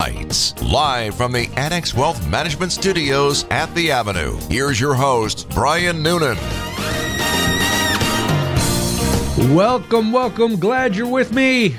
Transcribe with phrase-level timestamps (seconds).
[0.00, 4.38] Nights, live from the Annex Wealth Management Studios at the Avenue.
[4.48, 6.36] Here's your host, Brian Noonan.
[9.56, 10.54] Welcome, welcome.
[10.60, 11.74] Glad you're with me.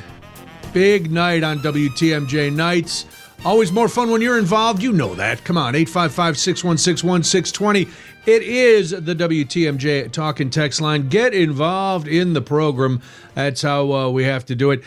[0.73, 3.05] Big night on WTMJ Nights.
[3.45, 4.83] Always more fun when you're involved.
[4.83, 5.41] You know that.
[5.45, 7.87] Come on, 855 616 1620.
[8.25, 11.07] It is the WTMJ talk and text line.
[11.07, 13.01] Get involved in the program.
[13.35, 14.83] That's how uh, we have to do it.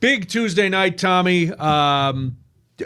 [0.00, 1.50] Big Tuesday night, Tommy.
[1.50, 2.36] Um,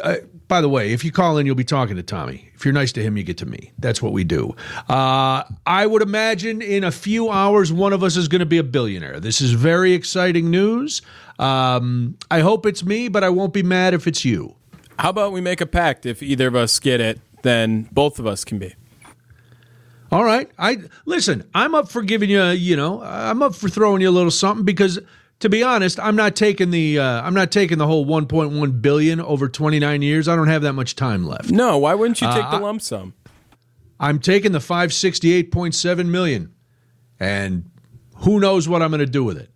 [0.02, 0.16] uh,
[0.48, 2.50] by the way, if you call in, you'll be talking to Tommy.
[2.54, 3.72] If you're nice to him, you get to me.
[3.78, 4.54] That's what we do.
[4.88, 8.58] Uh, I would imagine in a few hours, one of us is going to be
[8.58, 9.20] a billionaire.
[9.20, 11.02] This is very exciting news.
[11.38, 14.56] Um, I hope it's me, but I won't be mad if it's you.
[14.98, 16.04] How about we make a pact?
[16.06, 18.74] If either of us get it, then both of us can be.
[20.10, 20.50] All right.
[20.58, 21.48] I listen.
[21.54, 22.40] I'm up for giving you.
[22.40, 24.98] A, You know, I'm up for throwing you a little something because
[25.40, 29.20] to be honest, I'm not taking the uh, I'm not taking the whole 1.1 billion
[29.20, 30.28] over 29 years.
[30.28, 31.50] I don't have that much time left.
[31.50, 33.14] No, why wouldn't you take uh, the lump sum?
[34.00, 36.54] I'm taking the 568.7 million,
[37.18, 37.70] and
[38.18, 39.50] who knows what I'm going to do with it.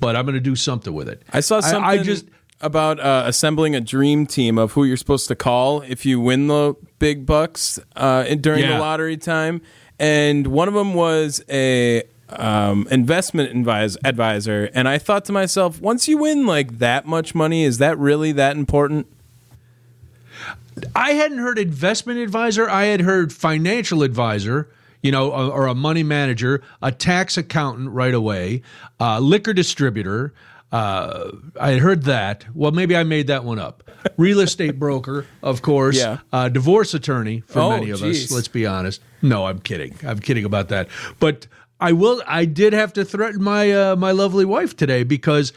[0.00, 1.22] But I'm going to do something with it.
[1.32, 2.26] I saw something I, I just
[2.60, 6.48] about uh, assembling a dream team of who you're supposed to call if you win
[6.48, 8.74] the big bucks uh, during yeah.
[8.74, 9.62] the lottery time,
[9.98, 15.80] and one of them was a um, investment advise- advisor, and I thought to myself,
[15.80, 19.06] once you win like that much money, is that really that important?
[20.94, 22.68] I hadn't heard investment advisor.
[22.68, 24.68] I had heard financial advisor,
[25.02, 28.62] you know, or a money manager, a tax accountant right away,
[29.00, 30.32] uh, liquor distributor.
[30.70, 32.44] Uh, I had heard that.
[32.54, 33.82] Well, maybe I made that one up.
[34.16, 35.96] Real estate broker, of course.
[35.96, 36.18] Yeah.
[36.32, 38.26] Uh, divorce attorney for oh, many of geez.
[38.26, 38.32] us.
[38.32, 39.00] Let's be honest.
[39.22, 39.96] No, I'm kidding.
[40.06, 40.88] I'm kidding about that.
[41.18, 41.46] But
[41.80, 42.22] I will.
[42.26, 45.52] I did have to threaten my uh, my lovely wife today because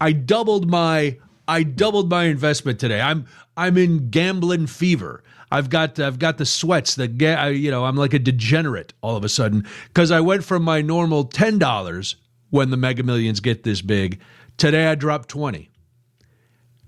[0.00, 3.00] I doubled my I doubled my investment today.
[3.00, 5.22] I'm I'm in gambling fever.
[5.50, 6.94] I've got I've got the sweats.
[6.94, 10.44] The ga- you know I'm like a degenerate all of a sudden because I went
[10.44, 12.16] from my normal ten dollars
[12.50, 14.20] when the Mega Millions get this big.
[14.58, 15.70] Today I dropped twenty,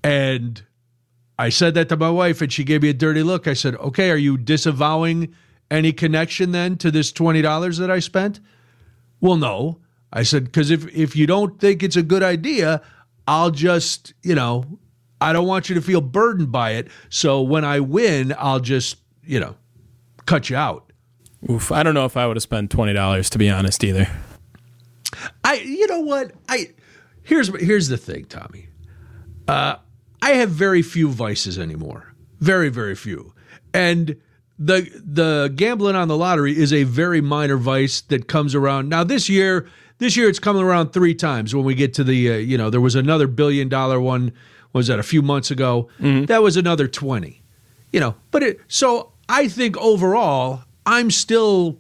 [0.02, 0.62] and
[1.38, 3.48] I said that to my wife, and she gave me a dirty look.
[3.48, 5.34] I said, "Okay, are you disavowing
[5.70, 8.40] any connection then to this twenty dollars that I spent?"
[9.24, 9.78] Well, no.
[10.12, 12.82] I said, because if, if you don't think it's a good idea,
[13.26, 14.66] I'll just, you know,
[15.18, 16.88] I don't want you to feel burdened by it.
[17.08, 19.56] So when I win, I'll just, you know,
[20.26, 20.92] cut you out.
[21.50, 24.08] Oof, I don't know if I would have spent twenty dollars to be honest either.
[25.42, 26.70] I, you know what, I
[27.22, 28.68] here's here's the thing, Tommy.
[29.48, 29.76] Uh,
[30.20, 33.34] I have very few vices anymore, very very few,
[33.72, 34.16] and
[34.58, 39.02] the the gambling on the lottery is a very minor vice that comes around now
[39.02, 42.36] this year this year it's coming around three times when we get to the uh,
[42.36, 44.32] you know there was another billion dollar one
[44.72, 46.24] was that a few months ago mm-hmm.
[46.26, 47.42] that was another 20
[47.92, 51.78] you know but it so i think overall i'm still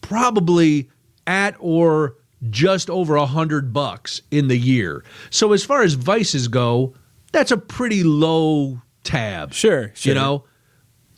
[0.00, 0.90] probably
[1.26, 2.16] at or
[2.50, 6.94] just over a hundred bucks in the year so as far as vices go
[7.30, 10.10] that's a pretty low tab sure, sure.
[10.10, 10.44] you know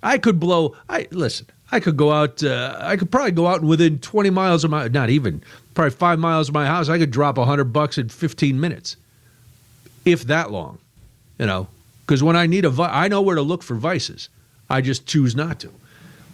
[0.03, 0.77] I could blow.
[0.89, 1.47] I listen.
[1.73, 2.43] I could go out.
[2.43, 5.43] Uh, I could probably go out within twenty miles of my, not even
[5.75, 6.89] probably five miles of my house.
[6.89, 8.97] I could drop a hundred bucks in fifteen minutes,
[10.05, 10.79] if that long.
[11.39, 11.69] You know,
[12.07, 14.29] because when I need a, I know where to look for vices.
[14.69, 15.73] I just choose not to.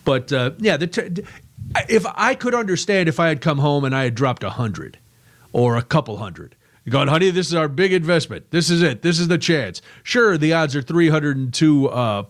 [0.04, 1.22] But uh, yeah, t-
[1.88, 4.98] if I could understand if I had come home and I had dropped a hundred
[5.52, 6.54] or a couple hundred.
[6.88, 8.48] Going, honey, this is our big investment.
[8.52, 9.02] This is it.
[9.02, 9.82] This is the chance.
[10.04, 12.22] Sure, the odds are three hundred and two uh,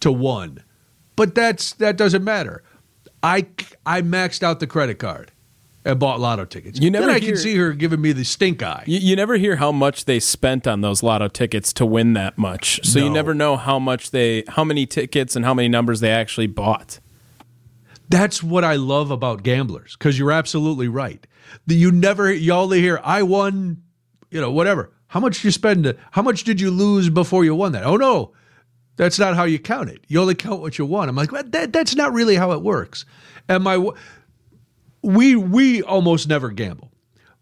[0.00, 0.62] to one.
[1.16, 2.62] But that's that doesn't matter.
[3.22, 3.46] I
[3.84, 5.32] I maxed out the credit card
[5.84, 6.80] and bought lotto tickets.
[6.80, 8.84] You never then I hear, can see her giving me the stink eye.
[8.86, 12.36] You, you, never hear how much they spent on those lotto tickets to win that
[12.36, 12.80] much.
[12.84, 13.06] So no.
[13.06, 16.46] you never know how much they how many tickets and how many numbers they actually
[16.46, 17.00] bought.
[18.08, 21.24] That's what I love about gamblers because you're absolutely right.
[21.66, 23.82] You never you only hear I won,
[24.30, 24.92] you know, whatever.
[25.08, 25.96] How much did you spend?
[26.12, 27.84] How much did you lose before you won that?
[27.84, 28.32] Oh no,
[29.00, 30.04] that's not how you count it.
[30.08, 31.08] You only count what you want.
[31.08, 33.06] I'm like, well, that, that's not really how it works.
[33.48, 33.82] And my,
[35.00, 36.92] we we almost never gamble,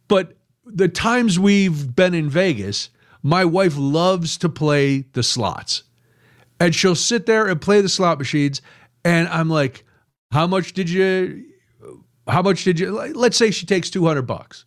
[0.07, 2.91] but the times we've been in Vegas,
[3.25, 5.83] my wife loves to play the slots,
[6.61, 8.63] and she'll sit there and play the slot machines,
[9.05, 9.85] and I'm like,
[10.31, 11.45] how much did you?
[12.29, 12.93] How much did you?
[12.93, 14.65] Let's say she takes two hundred bucks,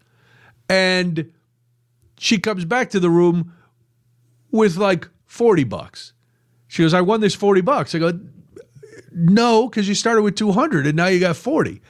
[0.67, 1.31] and
[2.19, 3.53] she comes back to the room
[4.51, 6.11] with like forty bucks
[6.71, 7.93] she goes, I won this 40 bucks.
[7.93, 8.17] I go,
[9.11, 11.81] no, because you started with 200 and now you got 40.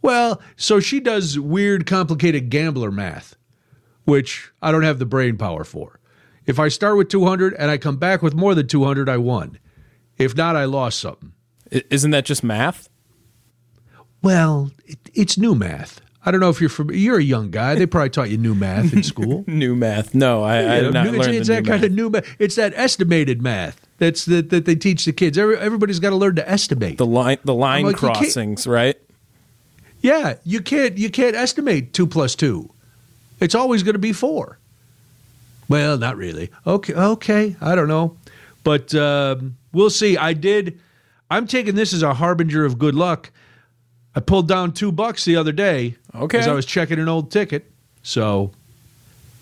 [0.00, 3.36] Well, so she does weird, complicated gambler math,
[4.04, 6.00] which I don't have the brain power for.
[6.46, 9.58] If I start with 200 and I come back with more than 200, I won.
[10.16, 11.34] If not, I lost something.
[11.70, 12.88] Isn't that just math?
[14.22, 16.00] Well, it, it's new math.
[16.24, 16.90] I don't know if you're from.
[16.90, 17.74] You're a young guy.
[17.74, 19.44] They probably taught you new math in school.
[19.46, 20.14] new math?
[20.14, 22.36] No, I, I did not it's, it's that new kind of new math.
[22.38, 23.86] It's that estimated math.
[24.00, 25.36] That's that, that they teach the kids.
[25.36, 26.96] Every, everybody's got to learn to estimate.
[26.96, 28.96] the line, the line like, crossings, right?
[30.00, 32.70] yeah, you can't you can't estimate two plus two.
[33.40, 34.58] It's always going to be four.
[35.68, 36.50] Well, not really.
[36.66, 37.56] Okay, okay.
[37.60, 38.16] I don't know,
[38.64, 40.16] but um, we'll see.
[40.16, 40.80] I did.
[41.30, 43.30] I'm taking this as a harbinger of good luck.
[44.16, 45.96] I pulled down two bucks the other day.
[46.14, 46.38] Okay.
[46.38, 47.70] As I was checking an old ticket,
[48.02, 48.52] so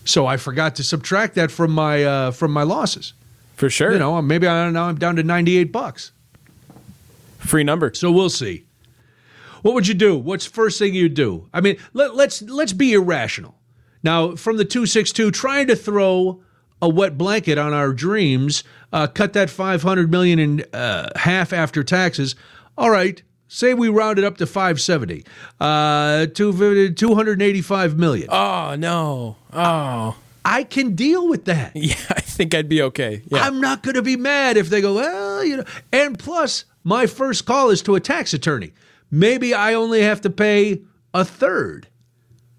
[0.05, 3.15] so I forgot to subtract that from my uh, from my losses.
[3.59, 3.91] For sure.
[3.93, 6.13] You know, maybe I now I'm down to 98 bucks.
[7.39, 7.93] free number.
[7.93, 8.65] So we'll see.
[9.63, 10.17] What would you do?
[10.17, 11.49] What's the first thing you do?
[11.53, 13.57] I mean, let, let's let's be irrational.
[14.05, 16.41] Now, from the 262, trying to throw
[16.81, 18.63] a wet blanket on our dreams,
[18.93, 22.37] uh, cut that 500 million in uh, half after taxes.
[22.77, 25.25] All right, say we round it up to 570,
[25.59, 28.29] uh, 285 million.
[28.31, 29.37] Oh no.
[29.53, 30.17] Oh.
[30.45, 31.73] I can deal with that.
[31.77, 33.23] Yeah, I think I'd be okay.
[33.27, 33.41] Yeah.
[33.43, 35.65] I'm not going to be mad if they go, well, you know.
[35.93, 38.73] And plus, my first call is to a tax attorney.
[39.11, 40.83] Maybe I only have to pay
[41.13, 41.89] a third.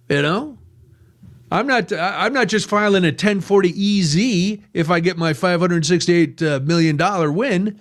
[0.10, 0.58] You know,
[1.52, 1.92] I'm not.
[1.94, 6.98] I- I'm not just filing a 1040 EZ if I get my 568 uh, million
[6.98, 7.80] dollar win.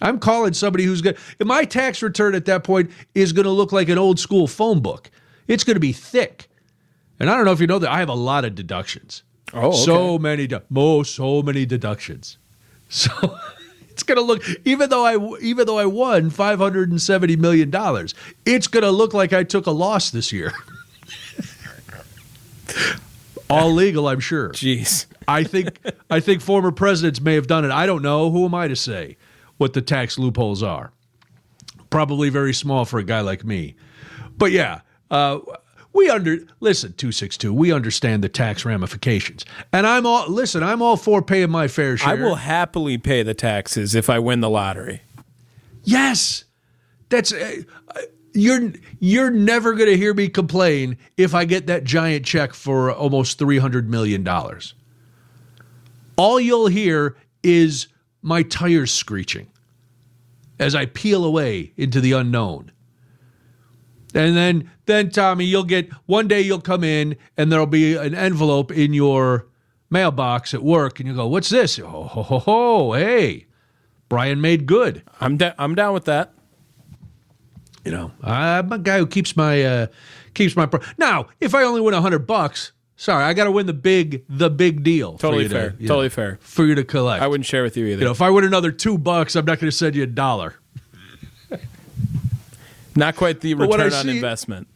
[0.00, 1.16] I'm calling somebody who's going.
[1.38, 4.46] to My tax return at that point is going to look like an old school
[4.46, 5.10] phone book.
[5.48, 6.47] It's going to be thick.
[7.20, 9.22] And I don't know if you know that I have a lot of deductions.
[9.52, 9.76] Oh, okay.
[9.78, 12.38] so many, de- mo, so many deductions.
[12.90, 13.10] So
[13.90, 17.68] it's gonna look even though I even though I won five hundred and seventy million
[17.68, 18.14] dollars,
[18.46, 20.54] it's gonna look like I took a loss this year.
[23.50, 24.50] All legal, I'm sure.
[24.50, 25.04] Jeez.
[25.26, 25.78] I think
[26.08, 27.70] I think former presidents may have done it.
[27.70, 28.30] I don't know.
[28.30, 29.16] Who am I to say
[29.58, 30.92] what the tax loopholes are?
[31.90, 33.74] Probably very small for a guy like me.
[34.36, 34.80] But yeah,
[35.10, 35.40] uh,
[35.92, 37.52] we under listen two six two.
[37.52, 40.62] We understand the tax ramifications, and I'm all listen.
[40.62, 42.10] I'm all for paying my fair share.
[42.10, 45.02] I will happily pay the taxes if I win the lottery.
[45.82, 46.44] Yes,
[47.08, 48.00] that's uh, uh,
[48.34, 52.92] you're you're never going to hear me complain if I get that giant check for
[52.92, 54.74] almost three hundred million dollars.
[56.16, 57.88] All you'll hear is
[58.22, 59.48] my tires screeching
[60.58, 62.72] as I peel away into the unknown.
[64.14, 68.14] And then then Tommy, you'll get one day you'll come in and there'll be an
[68.14, 69.46] envelope in your
[69.90, 73.46] mailbox at work and you go, "What's this?" Oh, ho, ho, ho, hey.
[74.08, 75.02] Brian made good.
[75.20, 76.32] I'm da- I'm down with that.
[77.84, 79.86] You know, I'm a guy who keeps my uh,
[80.34, 80.66] keeps my.
[80.66, 83.72] Pro- now, if I only win a hundred bucks, sorry, I got to win the
[83.74, 85.16] big the big deal.
[85.18, 85.70] Totally you to, fair.
[85.70, 86.38] Totally know, fair.
[86.40, 87.22] for you to collect.
[87.22, 88.00] I wouldn't share with you either.
[88.00, 90.06] You know, if I win another two bucks, I'm not going to send you a
[90.06, 90.56] dollar.
[92.98, 94.68] Not quite the But when I return on see- investment.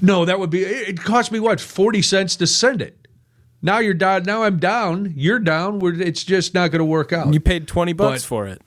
[0.00, 0.62] No, that would be.
[0.62, 3.06] It it cost me what forty cents to send it.
[3.60, 4.22] Now you're down.
[4.22, 5.12] Now I'm down.
[5.16, 5.78] You're down.
[5.80, 7.32] We're, it's just not going to work out.
[7.34, 8.62] You paid 20 bucks But- for it.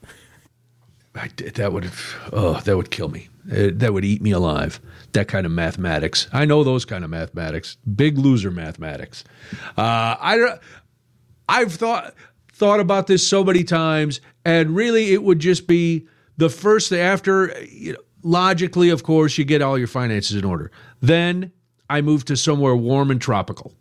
[1.15, 1.89] I that would
[2.31, 3.27] oh that would kill me.
[3.51, 4.79] Uh, that would eat me alive.
[5.13, 6.27] That kind of mathematics.
[6.31, 7.75] I know those kind of mathematics.
[7.95, 9.23] Big loser mathematics.
[9.77, 10.57] Uh, I
[11.49, 12.13] I've thought
[12.53, 17.61] thought about this so many times, and really it would just be the first after
[17.69, 20.71] you know, logically, of course, you get all your finances in order.
[21.01, 21.51] Then
[21.89, 23.73] I move to somewhere warm and tropical,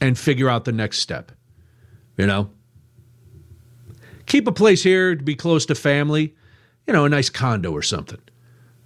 [0.00, 1.32] and figure out the next step.
[2.16, 2.50] You know,
[4.26, 6.34] keep a place here to be close to family
[6.86, 8.20] you know, a nice condo or something.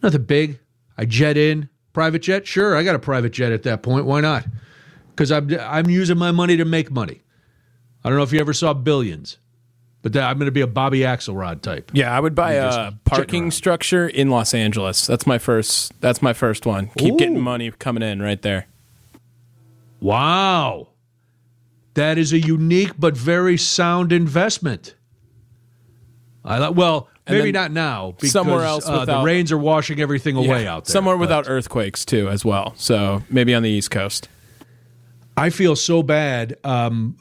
[0.03, 0.59] Nothing big.
[0.99, 2.47] I jet in, private jet.
[2.47, 4.07] Sure, I got a private jet at that point.
[4.07, 4.47] Why not?
[5.11, 7.23] Because I'm I'm using my money to make money.
[8.05, 9.39] I don't know if you ever saw Billions,
[10.07, 11.91] but that, I'm going to be a Bobby Axelrod type.
[11.93, 15.05] Yeah, I would buy a parking structure in Los Angeles.
[15.05, 16.01] That's my first.
[16.01, 16.91] That's my first one.
[16.97, 18.69] Keep getting money coming in right there.
[19.99, 20.91] Wow,
[21.95, 24.95] that is a unique but very sound investment.
[26.45, 26.77] I like.
[26.77, 30.63] Well, And maybe not now because somewhere else uh, the rains are washing everything away
[30.63, 30.93] Yeah, out there.
[30.93, 32.75] somewhere but- without earthquakes too, as well.
[32.77, 34.29] So maybe on the East Coast.
[35.37, 36.59] I feel so bad.
[36.63, 37.17] Um,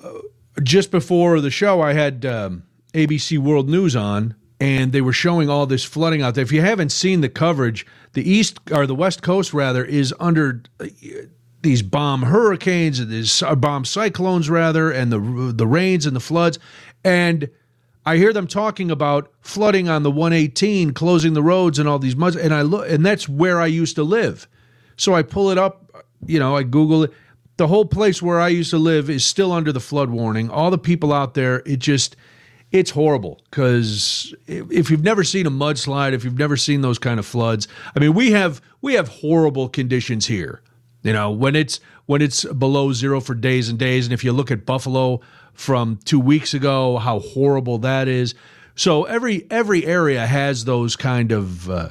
[0.61, 2.61] just before the show, I had um,
[2.95, 6.43] ABC World News on, and they were showing all this flooding out there.
[6.43, 10.63] If you haven't seen the coverage, the east or the west coast rather is under
[10.79, 10.87] uh,
[11.61, 15.19] these bomb hurricanes and these uh, bomb cyclones rather, and the
[15.53, 16.57] the rains and the floods,
[17.03, 17.49] and
[18.05, 22.15] I hear them talking about flooding on the 118, closing the roads and all these
[22.15, 24.47] muds, and I look, and that's where I used to live.
[24.95, 27.13] So I pull it up, you know, I Google it.
[27.57, 30.49] the whole place where I used to live is still under the flood warning.
[30.49, 32.15] All the people out there, it just
[32.79, 37.19] it's horrible because if you've never seen a mudslide, if you've never seen those kind
[37.19, 40.61] of floods, I mean, we have we have horrible conditions here.
[41.03, 44.31] You know, when it's when it's below zero for days and days, and if you
[44.31, 45.21] look at Buffalo
[45.53, 48.35] from two weeks ago, how horrible that is.
[48.75, 51.89] So every every area has those kind of uh,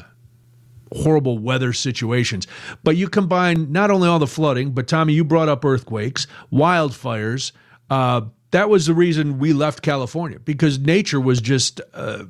[0.92, 2.46] horrible weather situations.
[2.82, 7.52] But you combine not only all the flooding, but Tommy, you brought up earthquakes, wildfires.
[7.88, 8.22] Uh,
[8.54, 12.22] that was the reason we left California because nature was just uh,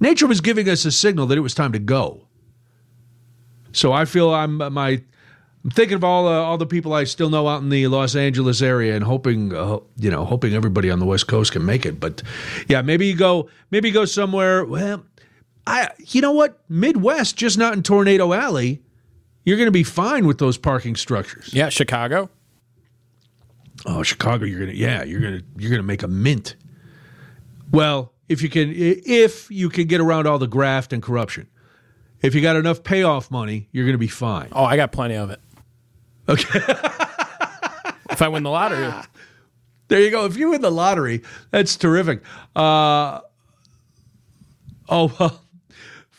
[0.00, 2.26] nature was giving us a signal that it was time to go.
[3.70, 5.00] So I feel I'm uh, my
[5.62, 8.16] I'm thinking of all uh, all the people I still know out in the Los
[8.16, 11.86] Angeles area and hoping uh, you know hoping everybody on the West Coast can make
[11.86, 12.00] it.
[12.00, 12.24] But
[12.66, 14.64] yeah, maybe you go maybe you go somewhere.
[14.64, 15.04] Well,
[15.64, 18.82] I you know what Midwest, just not in Tornado Alley.
[19.44, 21.54] You're going to be fine with those parking structures.
[21.54, 22.30] Yeah, Chicago.
[23.86, 26.56] Oh, Chicago, you're gonna yeah, you're gonna you're gonna make a mint.
[27.70, 31.48] Well, if you can if you can get around all the graft and corruption.
[32.20, 34.48] If you got enough payoff money, you're gonna be fine.
[34.52, 35.40] Oh, I got plenty of it.
[36.28, 36.60] Okay.
[38.10, 38.92] if I win the lottery.
[39.88, 40.24] There you go.
[40.24, 41.20] If you win the lottery,
[41.50, 42.22] that's terrific.
[42.56, 43.20] Uh,
[44.88, 45.42] oh, well,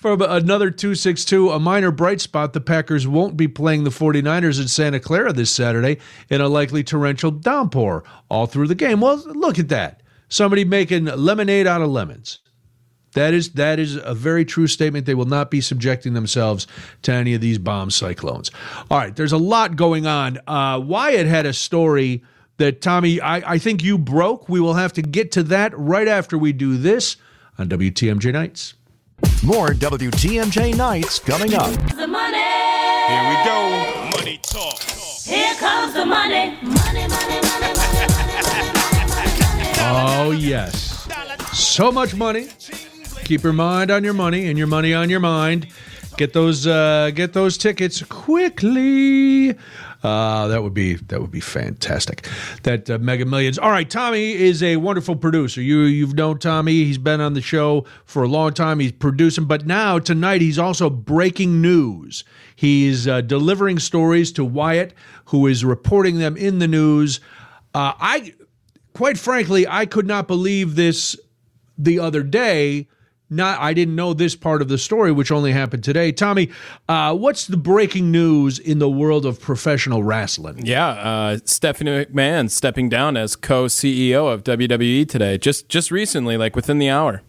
[0.03, 4.67] from another 262, a minor bright spot, the Packers won't be playing the 49ers in
[4.67, 5.98] Santa Clara this Saturday
[6.29, 9.00] in a likely torrential downpour all through the game.
[9.00, 10.03] Well, look at that.
[10.27, 12.39] Somebody making lemonade out of lemons.
[13.13, 15.05] That is that is a very true statement.
[15.05, 16.67] They will not be subjecting themselves
[17.03, 18.51] to any of these bomb cyclones.
[18.91, 20.38] All right, there's a lot going on.
[20.45, 22.24] Uh, Wyatt had a story
[22.57, 24.50] that Tommy, I, I think you broke.
[24.50, 27.15] We will have to get to that right after we do this
[27.57, 28.74] on WTMJ Nights.
[29.44, 31.70] More WTMJ nights coming up.
[31.98, 32.38] The money.
[32.38, 34.10] Here we go.
[34.16, 34.80] Money talk.
[34.80, 36.58] Here comes the money.
[36.62, 38.72] Money, money, money, money, money,
[39.10, 39.74] money.
[39.80, 41.10] Oh, yes.
[41.52, 42.48] So much money.
[43.26, 45.68] Keep your mind on your money and your money on your mind.
[46.16, 49.58] Get those uh, get those tickets quickly.
[50.03, 52.27] Uh, that would be that would be fantastic.
[52.63, 53.57] That uh, Mega Millions.
[53.57, 55.62] All right, Tommy is a wonderful producer.
[55.62, 56.83] You you've known Tommy.
[56.83, 58.79] He's been on the show for a long time.
[58.79, 62.25] He's producing, but now tonight he's also breaking news.
[62.55, 64.93] He's uh, delivering stories to Wyatt,
[65.25, 67.22] who is reporting them in the news.
[67.74, 68.33] Uh, I,
[68.93, 71.17] quite frankly, I could not believe this
[71.77, 72.88] the other day
[73.34, 76.12] not I didn't know this part of the story, which only happened today.
[76.12, 76.50] Tommy,
[76.88, 80.66] uh, what's the breaking news in the world of professional wrestling?
[80.66, 86.56] Yeah, uh, Stephanie McMahon stepping down as co-CEO of WWE today, just just recently, like
[86.56, 87.22] within the hour.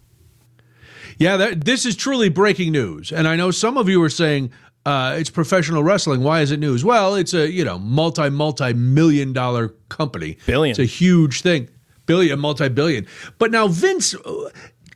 [1.18, 4.50] Yeah, that, this is truly breaking news, and I know some of you are saying.
[4.87, 6.23] Uh, it's professional wrestling.
[6.23, 6.84] Why is it news?
[6.84, 10.37] Well, it's a you know multi multi million dollar company.
[10.44, 10.73] Billion.
[10.73, 11.70] It's a huge thing.
[12.04, 13.06] Billion, multi billion.
[13.38, 14.14] But now Vince,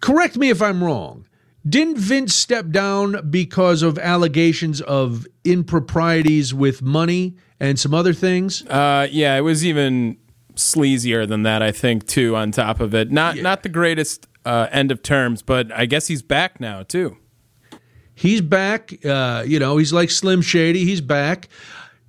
[0.01, 1.27] correct me if I'm wrong.
[1.69, 8.65] Didn't Vince step down because of allegations of improprieties with money and some other things?
[8.67, 10.17] Uh, yeah, it was even
[10.55, 11.63] sleazier than that.
[11.63, 12.37] I think too.
[12.37, 13.43] On top of it, not Yeah.
[13.43, 17.17] not the greatest uh, end of terms, but I guess he's back now too.
[18.15, 18.95] He's back.
[19.05, 20.85] Uh, you know, he's like Slim Shady.
[20.85, 21.49] He's back.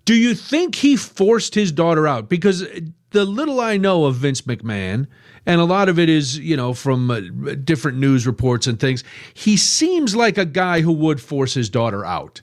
[0.05, 2.29] Do you think he forced his daughter out?
[2.29, 2.65] Because
[3.11, 5.05] the little I know of Vince McMahon,
[5.49, 7.21] and a lot of it is, you know, from uh,
[7.63, 9.03] different news reports and things,
[9.33, 12.39] he seems like a guy who would force his daughter out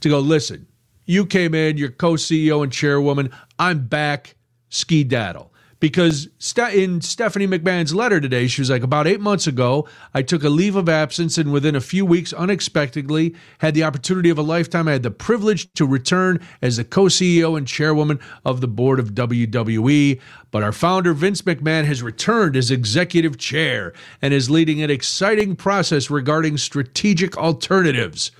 [0.00, 0.66] to go, listen,
[1.04, 3.30] you came in, you're co CEO and chairwoman.
[3.58, 4.36] I'm back,
[4.70, 5.52] ski daddle.
[5.78, 6.28] Because
[6.72, 10.48] in Stephanie McMahon's letter today, she was like, About eight months ago, I took a
[10.48, 14.88] leave of absence and within a few weeks, unexpectedly, had the opportunity of a lifetime.
[14.88, 18.98] I had the privilege to return as the co CEO and chairwoman of the board
[18.98, 20.20] of WWE.
[20.50, 23.92] But our founder, Vince McMahon, has returned as executive chair
[24.22, 28.30] and is leading an exciting process regarding strategic alternatives.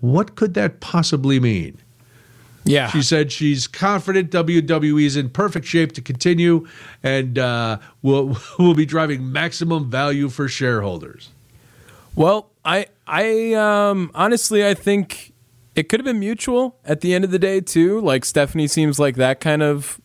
[0.00, 1.78] What could that possibly mean?
[2.68, 6.66] Yeah, She said she's confident WWE is in perfect shape to continue
[7.02, 11.30] and uh, will will be driving maximum value for shareholders.
[12.14, 15.32] Well, I I um honestly I think
[15.74, 18.00] it could have been mutual at the end of the day too.
[18.00, 20.00] Like Stephanie seems like that kind of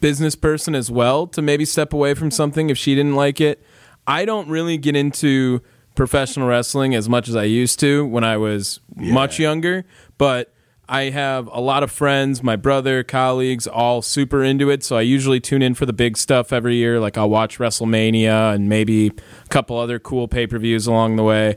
[0.00, 3.64] business person as well to maybe step away from something if she didn't like it.
[4.06, 5.62] I don't really get into
[5.94, 9.86] professional wrestling as much as I used to when I was much younger,
[10.18, 10.52] but
[10.88, 14.84] I have a lot of friends, my brother, colleagues, all super into it.
[14.84, 17.00] So I usually tune in for the big stuff every year.
[17.00, 21.22] Like I'll watch WrestleMania and maybe a couple other cool pay per views along the
[21.24, 21.56] way.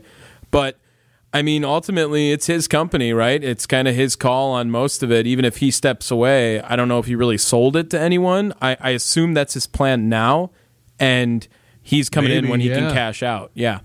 [0.50, 0.78] But
[1.32, 3.42] I mean, ultimately, it's his company, right?
[3.44, 5.26] It's kind of his call on most of it.
[5.26, 8.54] Even if he steps away, I don't know if he really sold it to anyone.
[8.62, 10.52] I, I assume that's his plan now,
[10.98, 11.46] and
[11.82, 12.78] he's coming Maybe, in when he yeah.
[12.78, 13.50] can cash out.
[13.52, 13.80] Yeah.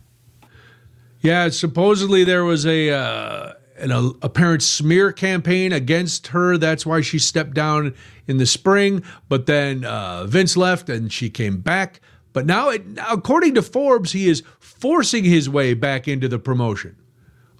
[1.19, 6.57] Yeah, supposedly there was a uh, an apparent smear campaign against her.
[6.57, 7.93] That's why she stepped down
[8.27, 9.03] in the spring.
[9.29, 11.99] But then uh, Vince left and she came back.
[12.31, 16.95] But now, it, according to Forbes, he is forcing his way back into the promotion.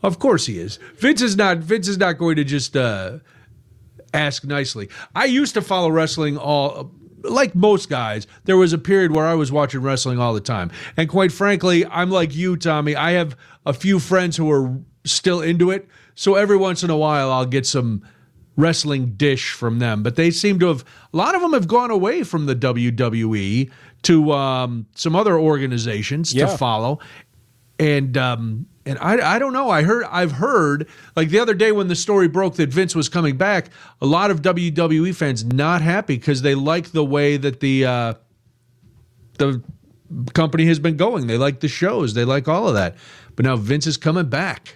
[0.02, 0.80] Of course he is.
[0.98, 1.60] Vince is not.
[1.60, 3.20] Vince is not going to just uh,
[4.14, 4.90] ask nicely.
[5.16, 8.28] I used to follow wrestling all like most guys.
[8.44, 11.86] There was a period where I was watching wrestling all the time, and quite frankly,
[11.86, 12.96] I'm like you, Tommy.
[12.96, 16.98] I have a few friends who are still into it, so every once in a
[16.98, 18.04] while I'll get some
[18.56, 20.04] wrestling dish from them.
[20.04, 23.72] But they seem to have a lot of them have gone away from the WWE
[24.04, 26.46] to um, some other organizations Yeah.
[26.48, 27.00] to follow,
[27.80, 29.70] and um, and I I don't know.
[29.70, 33.10] I heard I've heard like the other day when the story broke that Vince was
[33.10, 33.70] coming back.
[34.02, 38.14] A lot of WWE fans not happy because they like the way that the uh,
[39.38, 39.64] the
[40.34, 41.28] company has been going.
[41.28, 42.14] They like the shows.
[42.14, 42.96] They like all of that.
[43.36, 44.76] But now Vince is coming back.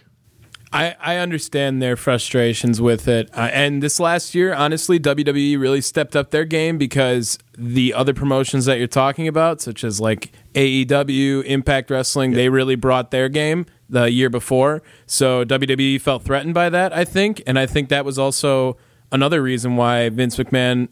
[0.72, 3.30] I, I understand their frustrations with it.
[3.34, 8.14] Uh, and this last year, honestly, WWE really stepped up their game because the other
[8.14, 13.30] promotions that you're talking about, such as like AEW, Impact Wrestling, they really brought their
[13.30, 14.84] game the year before.
[15.06, 17.42] So WWE felt threatened by that, I think.
[17.48, 18.78] And I think that was also
[19.12, 20.90] another reason why Vince McMahon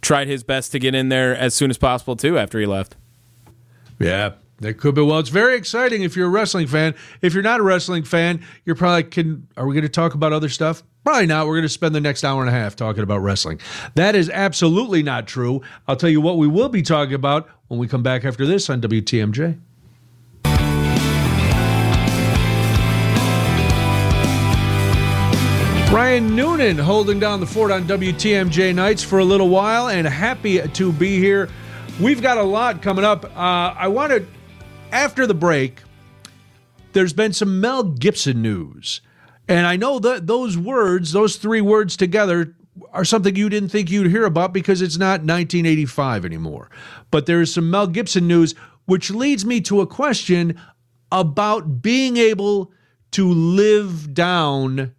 [0.00, 2.96] tried his best to get in there as soon as possible, too, after he left.
[3.98, 5.02] Yeah, that could be.
[5.02, 6.94] Well, it's very exciting if you're a wrestling fan.
[7.22, 9.46] If you're not a wrestling fan, you're probably can.
[9.56, 10.82] Are we going to talk about other stuff?
[11.04, 11.46] Probably not.
[11.46, 13.60] We're going to spend the next hour and a half talking about wrestling.
[13.94, 15.62] That is absolutely not true.
[15.86, 18.68] I'll tell you what we will be talking about when we come back after this
[18.68, 19.58] on WTMJ.
[25.90, 30.60] Brian Noonan holding down the fort on WTMJ nights for a little while and happy
[30.60, 31.48] to be here.
[31.98, 33.24] We've got a lot coming up.
[33.24, 34.26] Uh, I want to,
[34.92, 35.82] after the break,
[36.92, 39.00] there's been some Mel Gibson news.
[39.48, 42.54] And I know that those words, those three words together,
[42.92, 46.70] are something you didn't think you'd hear about because it's not 1985 anymore.
[47.10, 48.54] But there's some Mel Gibson news,
[48.86, 50.60] which leads me to a question
[51.10, 52.72] about being able
[53.12, 54.94] to live down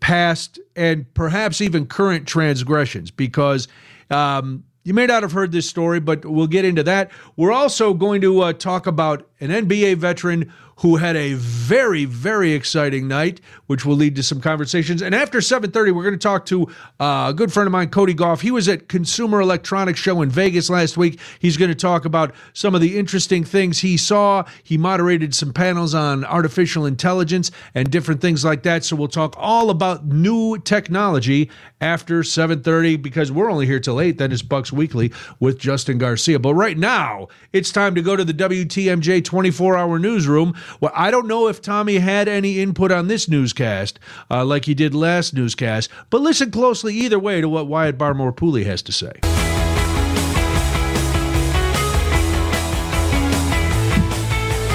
[0.00, 3.68] past and perhaps even current transgressions because
[4.10, 7.10] um, you may not have heard this story, but we'll get into that.
[7.36, 12.52] We're also going to uh, talk about an NBA veteran who had a very, very
[12.52, 15.02] exciting night, which will lead to some conversations.
[15.02, 16.64] And after 7:30, we're going to talk to
[17.00, 18.40] uh, a good friend of mine, Cody Gough.
[18.40, 21.20] He was at Consumer Electronics Show in Vegas last week.
[21.38, 24.44] He's going to talk about some of the interesting things he saw.
[24.62, 28.84] He moderated some panels on artificial intelligence and different things like that.
[28.84, 34.18] So we'll talk all about new technology after 7:30 because we're only here till 8.
[34.18, 36.38] Then it's Bucks Weekly with Justin Garcia.
[36.38, 40.54] But right now, it's time to go to the WTMJ 24-hour newsroom.
[40.80, 43.98] Well, I don't know if Tommy had any input on this newscast
[44.30, 48.34] uh, like he did last newscast, but listen closely either way to what Wyatt Barmore
[48.34, 49.12] Pooley has to say.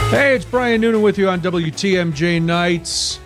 [0.09, 3.19] Hey, it's Brian Noonan with you on WTMJ Nights.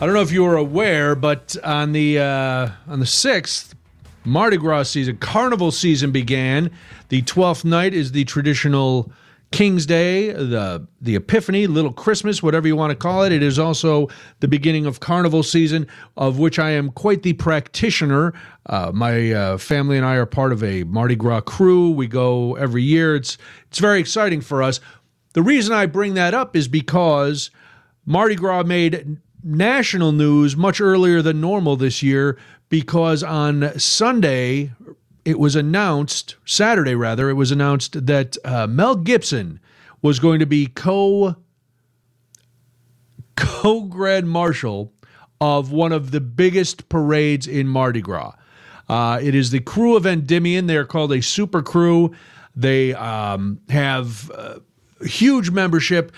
[0.00, 3.76] I don't know if you were aware, but on the uh, on the sixth,
[4.24, 6.70] Mardi Gras season, Carnival season began.
[7.10, 9.12] The twelfth night is the traditional
[9.52, 13.32] King's Day, the the Epiphany, Little Christmas, whatever you want to call it.
[13.32, 14.08] It is also
[14.38, 18.32] the beginning of Carnival season, of which I am quite the practitioner.
[18.66, 21.90] Uh, my uh, family and I are part of a Mardi Gras crew.
[21.90, 23.16] We go every year.
[23.16, 24.78] It's it's very exciting for us.
[25.32, 27.50] The reason I bring that up is because
[28.06, 34.72] Mardi Gras made national news much earlier than normal this year because on Sunday
[35.24, 39.60] it was announced, Saturday rather, it was announced that uh, Mel Gibson
[40.02, 41.36] was going to be co
[43.36, 44.92] co grand marshal
[45.40, 48.34] of one of the biggest parades in Mardi Gras.
[48.88, 50.66] Uh, it is the crew of Endymion.
[50.66, 52.12] They are called a super crew.
[52.56, 54.58] They um, have uh,
[55.02, 56.12] huge membership.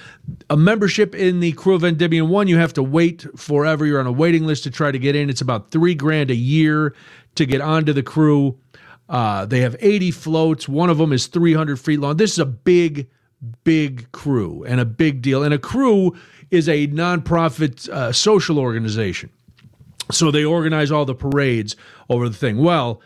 [0.51, 3.87] A membership in the crew of Endymion one, you have to wait forever.
[3.87, 5.29] You're on a waiting list to try to get in.
[5.31, 6.95] It's about three grand a year
[7.35, 8.59] to get onto the crew.
[9.09, 10.69] Uh, they have 80 floats.
[10.69, 12.17] One of them is 300 feet long.
[12.17, 13.09] This is a big,
[13.65, 15.43] big crew and a big deal.
[15.43, 16.17] And a crew
[16.51, 19.31] is a nonprofit uh, social organization.
[20.11, 21.77] So they organize all the parades
[22.09, 22.59] over the thing.
[22.59, 23.01] Well,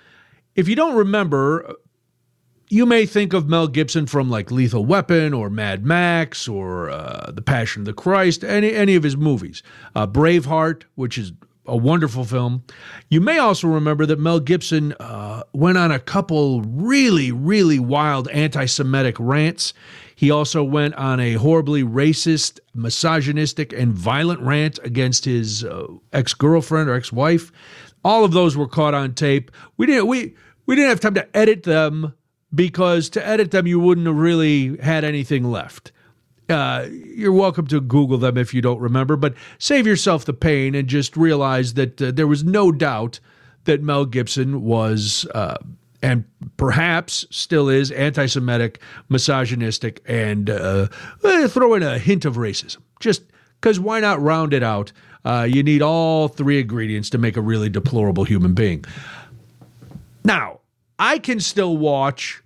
[0.55, 1.75] if you don't remember,
[2.69, 7.31] you may think of Mel Gibson from like Lethal Weapon or Mad Max or uh,
[7.33, 9.63] The Passion of the Christ, any any of his movies.
[9.95, 11.33] Uh, Braveheart, which is
[11.67, 12.65] a wonderful film.
[13.09, 18.29] You may also remember that Mel Gibson uh, went on a couple really, really wild
[18.29, 19.75] anti Semitic rants.
[20.15, 26.33] He also went on a horribly racist, misogynistic, and violent rant against his uh, ex
[26.33, 27.53] girlfriend or ex wife.
[28.05, 29.51] All of those were caught on tape.
[29.77, 32.15] We didn't we we didn't have time to edit them
[32.55, 35.93] because to edit them you wouldn't have really had anything left.
[36.49, 40.75] Uh, you're welcome to Google them if you don't remember, but save yourself the pain
[40.75, 43.19] and just realize that uh, there was no doubt
[43.65, 45.57] that Mel Gibson was, uh,
[46.03, 46.25] and
[46.57, 50.87] perhaps still is, anti Semitic, misogynistic, and uh,
[51.25, 52.79] eh, throw in a hint of racism.
[53.01, 53.23] Just
[53.61, 54.93] because why not round it out?
[55.25, 58.85] Uh, you need all three ingredients to make a really deplorable human being.
[60.25, 60.61] Now,
[61.01, 62.41] I can still watch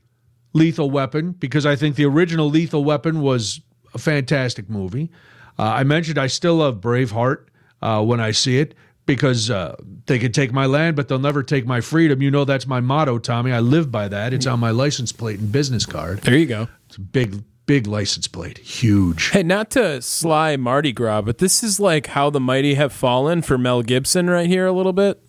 [0.55, 3.61] Lethal Weapon because I think the original Lethal Weapon was
[3.95, 5.11] a fantastic movie.
[5.59, 7.47] Uh, I mentioned I still love Braveheart
[7.83, 8.75] uh, when I see it
[9.07, 9.77] because uh,
[10.07, 12.23] they could take my land, but they'll never take my freedom.
[12.23, 13.53] You know that's my motto, Tommy.
[13.53, 14.33] I live by that.
[14.33, 16.21] It's on my license plate and business card.
[16.21, 16.69] There you go.
[16.87, 19.31] It's a big, big license plate, huge.
[19.31, 23.43] Hey, not to sly Mardi Gras, but this is like how the mighty have fallen
[23.43, 25.21] for Mel Gibson right here a little bit.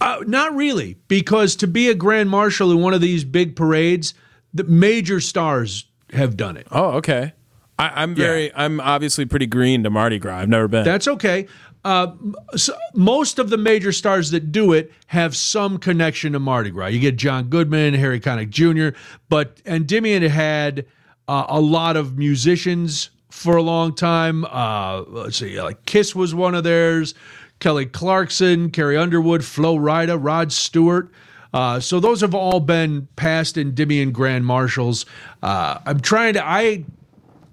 [0.00, 4.14] Uh, not really, because to be a grand marshal in one of these big parades,
[4.54, 6.66] the major stars have done it.
[6.70, 7.32] Oh, okay.
[7.78, 10.38] I, I'm very, I'm obviously pretty green to Mardi Gras.
[10.38, 10.84] I've never been.
[10.84, 11.46] That's okay.
[11.84, 12.12] Uh,
[12.56, 16.88] so most of the major stars that do it have some connection to Mardi Gras.
[16.88, 20.86] You get John Goodman, Harry Connick Jr., but Endymion had
[21.28, 24.44] uh, a lot of musicians for a long time.
[24.46, 27.14] Uh, let's see, like Kiss was one of theirs.
[27.60, 31.10] Kelly Clarkson, Carrie Underwood, Flo Rida, Rod Stewart.
[31.52, 35.06] Uh, so those have all been past Endymion Grand Marshals.
[35.42, 36.46] Uh, I'm trying to.
[36.46, 36.84] I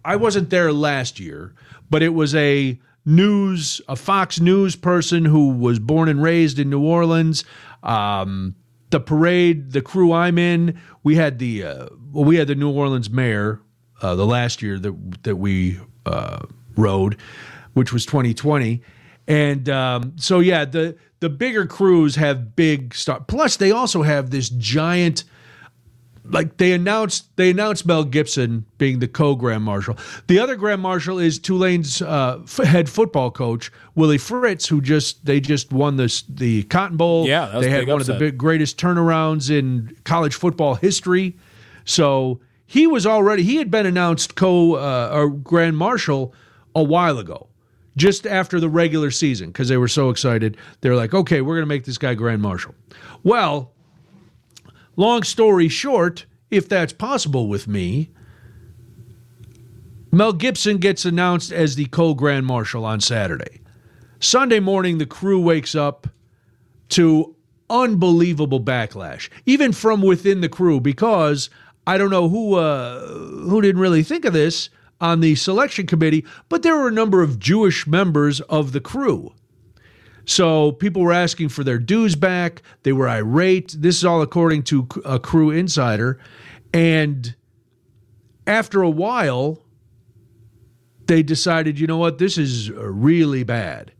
[0.03, 1.53] I wasn't there last year,
[1.89, 6.69] but it was a news, a Fox News person who was born and raised in
[6.69, 7.45] New Orleans.
[7.83, 8.55] Um,
[8.89, 12.71] the parade, the crew I'm in, we had the uh, well, we had the New
[12.71, 13.61] Orleans mayor
[14.01, 17.17] uh, the last year that that we uh, rode,
[17.73, 18.81] which was 2020,
[19.27, 23.25] and um, so yeah, the the bigger crews have big stuff.
[23.25, 25.23] Plus, they also have this giant
[26.23, 29.97] like they announced they announced Mel Gibson being the co-grand marshal.
[30.27, 35.25] The other grand marshal is Tulane's uh, f- head football coach Willie Fritz, who just
[35.25, 37.25] they just won this the Cotton Bowl.
[37.27, 41.35] Yeah, that was they had one of the big greatest turnarounds in college football history.
[41.85, 46.35] So he was already he had been announced co uh, or grand marshal
[46.75, 47.47] a while ago.
[47.97, 51.63] Just after the regular season, because they were so excited, they're like, "Okay, we're going
[51.63, 52.75] to make this guy grand marshal."
[53.23, 53.71] Well,
[54.95, 58.09] long story short, if that's possible with me,
[60.11, 63.61] Mel Gibson gets announced as the co grand marshal on Saturday.
[64.19, 66.07] Sunday morning, the crew wakes up
[66.89, 67.35] to
[67.69, 71.49] unbelievable backlash, even from within the crew, because
[71.87, 74.69] I don't know who uh, who didn't really think of this
[75.01, 79.33] on the selection committee, but there were a number of Jewish members of the crew.
[80.25, 82.61] So people were asking for their dues back.
[82.83, 83.75] They were irate.
[83.77, 86.19] This is all according to a crew insider.
[86.73, 87.35] And
[88.47, 89.61] after a while,
[91.07, 93.91] they decided, you know what, this is really bad.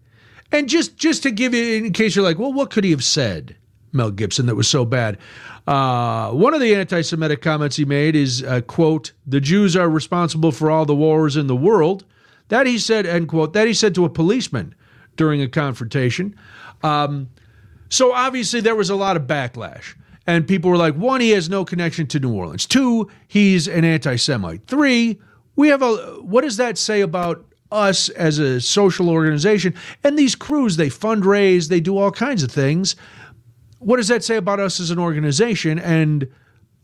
[0.52, 3.04] And just just to give you, in case you're like, well, what could he have
[3.04, 3.56] said,
[3.96, 5.18] Mel Gibson, that was so bad?
[5.66, 10.52] Uh, one of the anti-Semitic comments he made is, uh, "quote The Jews are responsible
[10.52, 12.06] for all the wars in the world."
[12.50, 13.54] That he said, end quote.
[13.54, 14.76] That he said to a policeman
[15.16, 16.36] during a confrontation.
[16.84, 17.30] Um,
[17.90, 19.96] so obviously there was a lot of backlash.
[20.28, 22.66] And people were like, one, he has no connection to New Orleans.
[22.66, 24.66] Two, he's an anti Semite.
[24.68, 25.20] Three,
[25.56, 29.76] we have a what does that say about us as a social organization?
[30.04, 32.96] And these crews, they fundraise, they do all kinds of things.
[33.80, 35.80] What does that say about us as an organization?
[35.80, 36.28] And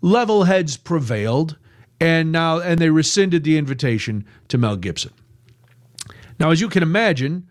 [0.02, 1.58] level heads prevailed,
[2.00, 5.14] and now and they rescinded the invitation to Mel Gibson.
[6.40, 7.48] Now, as you can imagine,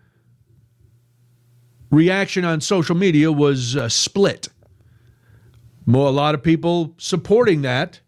[1.89, 4.49] reaction on social media was uh, split.
[5.85, 8.01] More, a lot of people supporting that,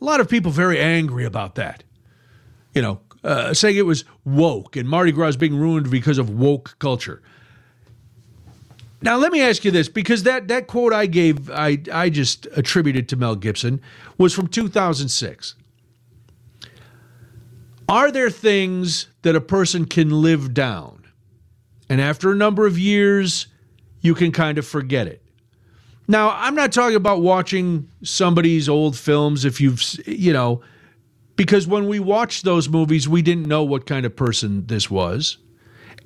[0.00, 1.84] a lot of people very angry about that.
[2.74, 6.76] You know, uh, saying it was woke and Mardi Gras being ruined because of woke
[6.78, 7.22] culture.
[9.04, 12.46] Now, let me ask you this because that, that quote I gave, I, I just
[12.56, 13.82] attributed to Mel Gibson,
[14.16, 15.54] was from 2006.
[17.86, 21.04] Are there things that a person can live down?
[21.90, 23.48] And after a number of years,
[24.00, 25.22] you can kind of forget it.
[26.08, 30.62] Now, I'm not talking about watching somebody's old films if you've, you know,
[31.36, 35.36] because when we watched those movies, we didn't know what kind of person this was.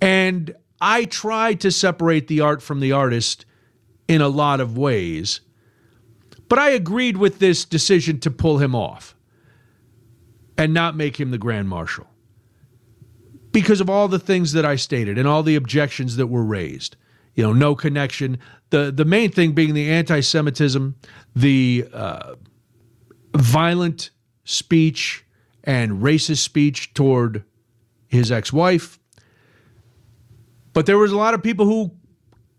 [0.01, 3.45] And I try to separate the art from the artist
[4.07, 5.41] in a lot of ways.
[6.49, 9.15] But I agreed with this decision to pull him off
[10.57, 12.07] and not make him the Grand Marshal
[13.53, 16.97] because of all the things that I stated and all the objections that were raised.
[17.35, 18.39] You know, no connection.
[18.71, 20.97] The the main thing being the anti-Semitism,
[21.37, 22.35] the uh,
[23.37, 24.11] violent
[24.45, 25.25] speech
[25.65, 27.45] and racist speech toward
[28.09, 28.99] his ex-wife.
[30.79, 31.91] But there was a lot of people who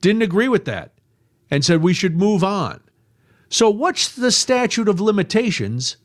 [0.01, 0.91] didn't agree with that
[1.49, 2.81] and said we should move on.
[3.47, 5.95] So what's the statute of limitations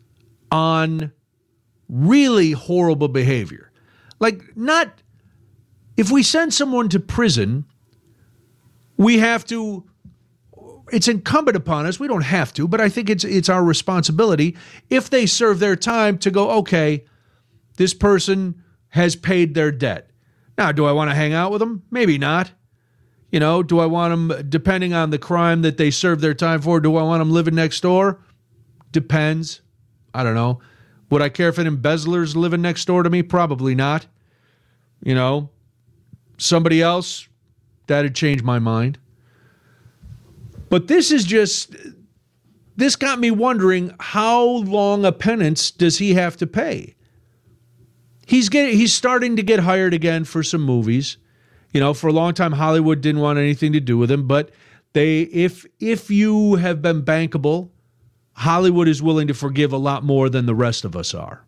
[0.52, 1.10] on
[1.88, 3.72] really horrible behavior?
[4.20, 5.02] Like not
[5.96, 7.64] if we send someone to prison,
[8.96, 9.84] we have to
[10.92, 11.98] it's incumbent upon us.
[11.98, 14.56] We don't have to, but I think it's it's our responsibility
[14.88, 17.06] if they serve their time to go, okay,
[17.76, 20.12] this person has paid their debt.
[20.56, 21.82] Now, do I want to hang out with them?
[21.90, 22.52] Maybe not.
[23.30, 26.62] You know, do I want them depending on the crime that they serve their time
[26.62, 28.20] for, do I want them living next door?
[28.92, 29.60] Depends.
[30.14, 30.60] I don't know.
[31.10, 33.22] Would I care if an embezzler's living next door to me?
[33.22, 34.06] Probably not.
[35.02, 35.50] You know,
[36.38, 37.28] somebody else,
[37.88, 38.98] that'd change my mind.
[40.68, 41.74] But this is just
[42.76, 46.94] this got me wondering how long a penance does he have to pay?
[48.26, 51.18] He's getting he's starting to get hired again for some movies.
[51.72, 54.50] You know, for a long time Hollywood didn't want anything to do with him, but
[54.92, 57.70] they if if you have been bankable,
[58.34, 61.44] Hollywood is willing to forgive a lot more than the rest of us are.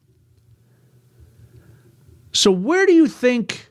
[2.33, 3.71] So where do you think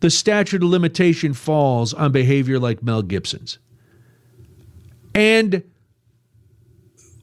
[0.00, 3.58] the statute of limitation falls on behavior like Mel Gibson's?
[5.14, 5.62] And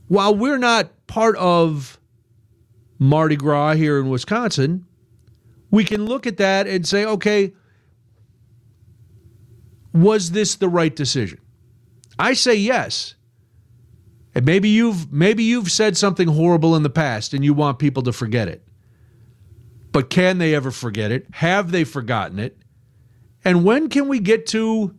[0.08, 2.00] while we're not part of
[3.00, 4.86] Mardi Gras here in Wisconsin,
[5.72, 7.54] we can look at that and say, okay,
[9.94, 11.40] was this the right decision?
[12.18, 13.16] I say yes.
[14.34, 18.04] And maybe you've maybe you've said something horrible in the past and you want people
[18.04, 18.68] to forget it.
[19.92, 21.26] But can they ever forget it?
[21.36, 22.58] Have they forgotten it?
[23.46, 24.94] And when can we get to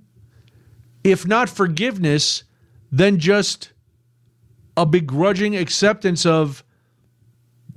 [1.07, 2.43] if not forgiveness,
[2.91, 3.73] then just
[4.77, 6.65] a begrudging acceptance of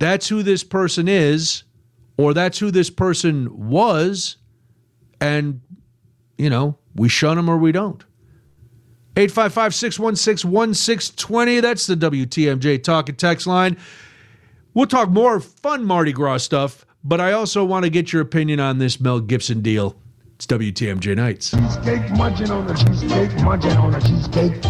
[0.00, 1.62] that's who this person is
[2.16, 4.36] or that's who this person was
[5.20, 5.60] and
[6.40, 8.02] you know, we shun them or we don't.
[9.16, 11.60] 855 616 1620.
[11.60, 13.76] That's the WTMJ talk and text line.
[14.72, 18.60] We'll talk more fun Mardi Gras stuff, but I also want to get your opinion
[18.60, 19.96] on this Mel Gibson deal.
[20.36, 21.50] It's WTMJ Nights.
[21.50, 24.62] Cheesecake munching on the cheesecake, munching on the cheesecake.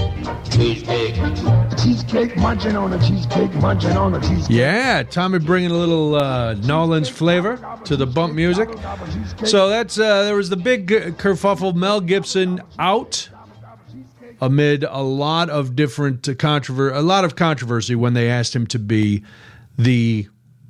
[0.51, 1.60] Cheesecake.
[1.83, 4.57] Cheesecake munching on the cheesecake, munching on the cheesecake.
[4.57, 8.69] Yeah, Tommy bringing a little uh, Nolans flavor to the bump music.
[9.45, 11.75] So that's uh, there was the big kerfuffle.
[11.75, 13.29] Mel Gibson out
[14.43, 18.79] amid a lot of different controversy, a lot of controversy when they asked him to
[18.79, 19.25] be
[19.79, 20.29] the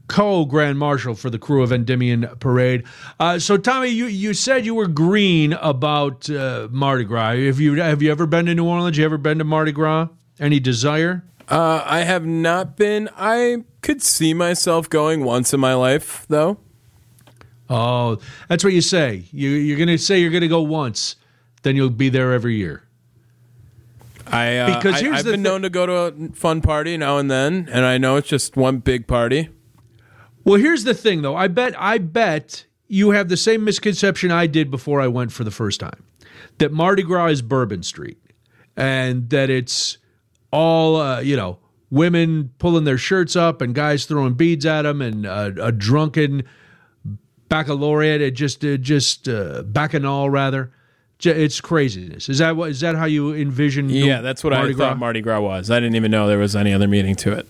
[0.08, 2.84] co-grand marshal for the crew of Endymion Parade.
[3.18, 7.36] Uh, so, Tommy, you, you said you were green about uh, Mardi Gras.
[7.36, 8.98] Have you have you ever been to New Orleans?
[8.98, 10.08] You ever been to Mardi Gras?
[10.40, 11.22] Any desire?
[11.48, 13.08] Uh, I have not been.
[13.16, 16.58] I could see myself going once in my life, though.
[17.68, 19.24] Oh, that's what you say.
[19.30, 21.16] You, you're going to say you're going to go once,
[21.62, 22.84] then you'll be there every year.
[24.26, 27.18] I uh, Because I, the been thi- known to go to a fun party now
[27.18, 29.50] and then, and I know it's just one big party.
[30.44, 31.36] Well, here's the thing, though.
[31.36, 35.44] I bet, I bet you have the same misconception I did before I went for
[35.44, 36.04] the first time
[36.58, 38.18] that Mardi Gras is Bourbon Street
[38.76, 39.98] and that it's
[40.50, 41.58] all, uh, you know,
[41.90, 46.44] women pulling their shirts up and guys throwing beads at them and uh, a drunken
[47.48, 50.72] baccalaureate, uh, just, uh, just uh, bacchanal rather.
[51.22, 52.30] It's craziness.
[52.30, 52.70] Is that what?
[52.70, 53.90] Is that how you envision?
[53.90, 55.70] Yeah, that's what Mardi I thought Mardi Gras was.
[55.70, 57.46] I didn't even know there was any other meaning to it.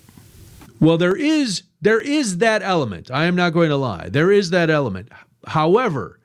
[0.81, 3.13] Well, there is there is that element.
[3.13, 4.09] I am not going to lie.
[4.09, 5.11] There is that element.
[5.47, 6.19] However,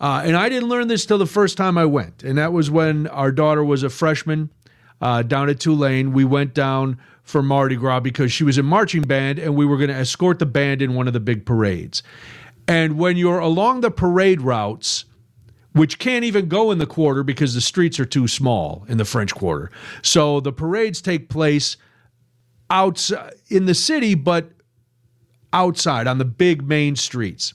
[0.00, 2.70] uh, and I didn't learn this till the first time I went, and that was
[2.70, 4.50] when our daughter was a freshman
[5.02, 6.12] uh, down at Tulane.
[6.12, 9.76] We went down for Mardi Gras because she was in marching band, and we were
[9.76, 12.02] going to escort the band in one of the big parades.
[12.66, 15.04] And when you're along the parade routes,
[15.72, 19.04] which can't even go in the quarter because the streets are too small in the
[19.04, 19.70] French Quarter.
[20.02, 21.76] So the parades take place
[22.70, 24.50] outside in the city, but
[25.52, 27.54] outside on the big main streets.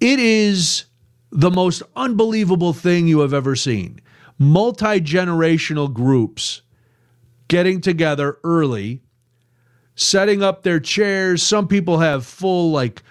[0.00, 0.84] It is
[1.30, 4.00] the most unbelievable thing you have ever seen.
[4.38, 6.62] Multi generational groups
[7.48, 9.02] getting together early,
[9.94, 11.42] setting up their chairs.
[11.42, 13.02] Some people have full like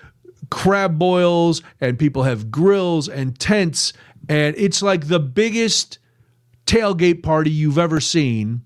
[0.50, 3.94] crab boils, and people have grills and tents,
[4.28, 6.00] and it's like the biggest
[6.66, 8.62] tailgate party you've ever seen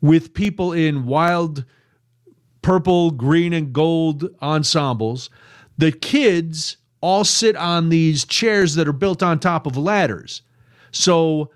[0.00, 1.64] with people in wild
[2.62, 5.30] purple, green, and gold ensembles.
[5.78, 10.42] The kids all sit on these chairs that are built on top of ladders.
[10.90, 11.50] So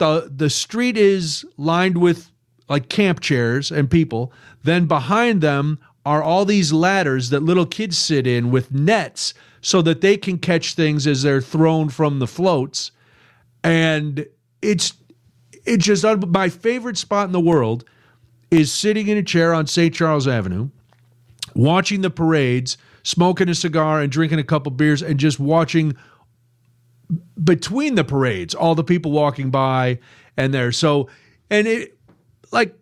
[0.00, 2.32] the the street is lined with
[2.68, 4.32] like camp chairs and people.
[4.64, 9.82] Then behind them are all these ladders that little kids sit in with nets so
[9.82, 12.90] that they can catch things as they're thrown from the floats.
[13.62, 14.26] And
[14.62, 14.94] it's
[15.64, 17.84] it's just my favorite spot in the world
[18.50, 19.94] is sitting in a chair on St.
[19.94, 20.70] Charles Avenue,
[21.54, 25.94] watching the parades, smoking a cigar and drinking a couple beers, and just watching
[27.42, 29.98] between the parades all the people walking by
[30.36, 30.72] and there.
[30.72, 31.08] So,
[31.50, 31.98] and it
[32.52, 32.74] like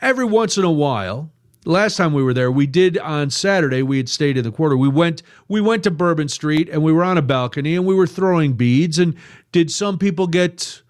[0.00, 1.30] every once in a while.
[1.66, 3.82] Last time we were there, we did on Saturday.
[3.82, 4.78] We had stayed in the quarter.
[4.78, 7.94] We went we went to Bourbon Street and we were on a balcony and we
[7.94, 8.98] were throwing beads.
[8.98, 9.14] And
[9.52, 10.80] did some people get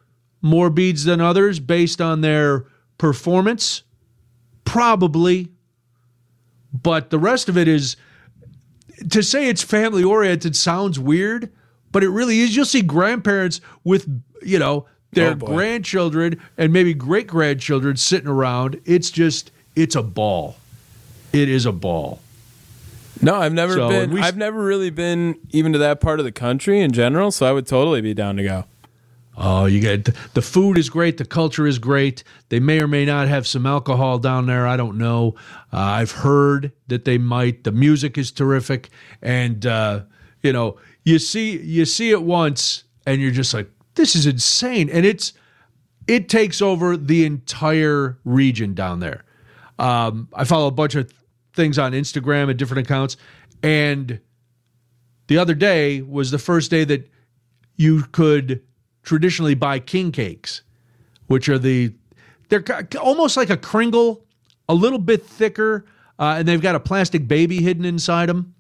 [0.43, 2.67] more beads than others based on their
[2.99, 3.83] performance?
[4.65, 5.49] Probably.
[6.73, 7.97] But the rest of it is
[9.11, 11.51] to say it's family oriented sounds weird,
[11.93, 12.55] but it really is.
[12.57, 14.09] You'll see grandparents with,
[14.43, 18.81] you know, their Oh, grandchildren and maybe great grandchildren sitting around.
[18.85, 20.57] It's just, it's a ball.
[21.33, 22.21] It is a ball.
[23.23, 24.11] No, I've never So, been.
[24.13, 27.31] we- I've never really been even to that part of the country in general.
[27.31, 28.65] So I would totally be down to go.
[29.43, 31.17] Oh, you get the food is great.
[31.17, 32.23] The culture is great.
[32.51, 34.67] They may or may not have some alcohol down there.
[34.67, 35.35] I don't know.
[35.73, 37.65] Uh, I've heard that they might.
[37.65, 38.91] The music is terrific,
[39.23, 40.01] and uh,
[40.43, 44.89] you know, you see you see it once, and you're just like, this is insane,
[44.91, 45.33] and it's
[46.07, 49.25] it takes over the entire region down there.
[49.79, 51.13] Um, I follow a bunch of
[51.55, 53.17] things on Instagram and different accounts,
[53.63, 54.21] and
[55.29, 57.09] the other day was the first day that
[57.77, 58.63] you could
[59.03, 60.63] traditionally buy king cakes,
[61.27, 61.95] which are the
[62.49, 62.65] they're
[63.01, 64.25] almost like a Kringle,
[64.69, 65.87] a little bit thicker,
[66.19, 68.55] uh, and they've got a plastic baby hidden inside them.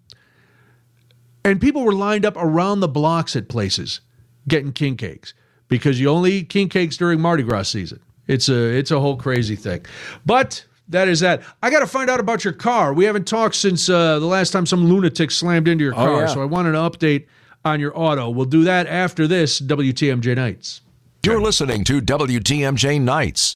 [1.45, 4.01] And people were lined up around the blocks at places
[4.49, 5.35] getting king cakes
[5.69, 8.01] because you only eat king cakes during Mardi Gras season.
[8.27, 9.85] It's a it's a whole crazy thing,
[10.25, 10.65] but.
[10.89, 11.45] That is that.
[11.63, 12.93] I got to find out about your car.
[12.93, 16.23] We haven't talked since uh, the last time some lunatic slammed into your car.
[16.23, 16.27] yeah.
[16.27, 17.27] So I wanted an update
[17.65, 18.29] on your auto.
[18.29, 20.81] We'll do that after this WTMJ Nights.
[21.25, 23.55] You're listening to WTMJ Nights.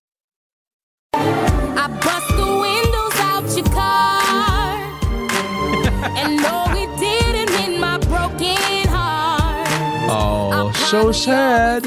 [10.95, 11.85] So sad.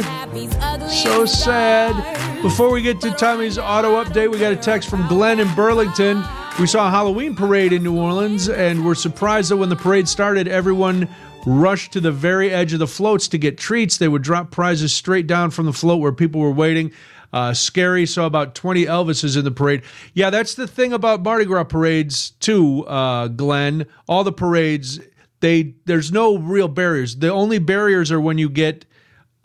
[0.89, 2.41] So sad.
[2.41, 6.21] Before we get to Tommy's auto update, we got a text from Glenn in Burlington.
[6.59, 10.09] We saw a Halloween parade in New Orleans, and we're surprised that when the parade
[10.09, 11.07] started, everyone
[11.45, 13.97] rushed to the very edge of the floats to get treats.
[13.97, 16.91] They would drop prizes straight down from the float where people were waiting.
[17.31, 18.05] Uh, scary.
[18.05, 19.83] Saw about 20 Elvises in the parade.
[20.15, 23.85] Yeah, that's the thing about Mardi Gras parades, too, uh, Glenn.
[24.09, 24.99] All the parades,
[25.39, 27.15] they there's no real barriers.
[27.15, 28.83] The only barriers are when you get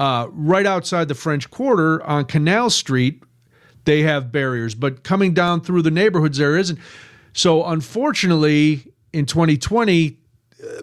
[0.02, 3.22] uh, right outside the French Quarter on Canal Street,
[3.84, 6.80] they have barriers, but coming down through the neighborhoods there isn't.
[7.34, 10.16] So unfortunately, in 2020,
[10.60, 10.82] uh,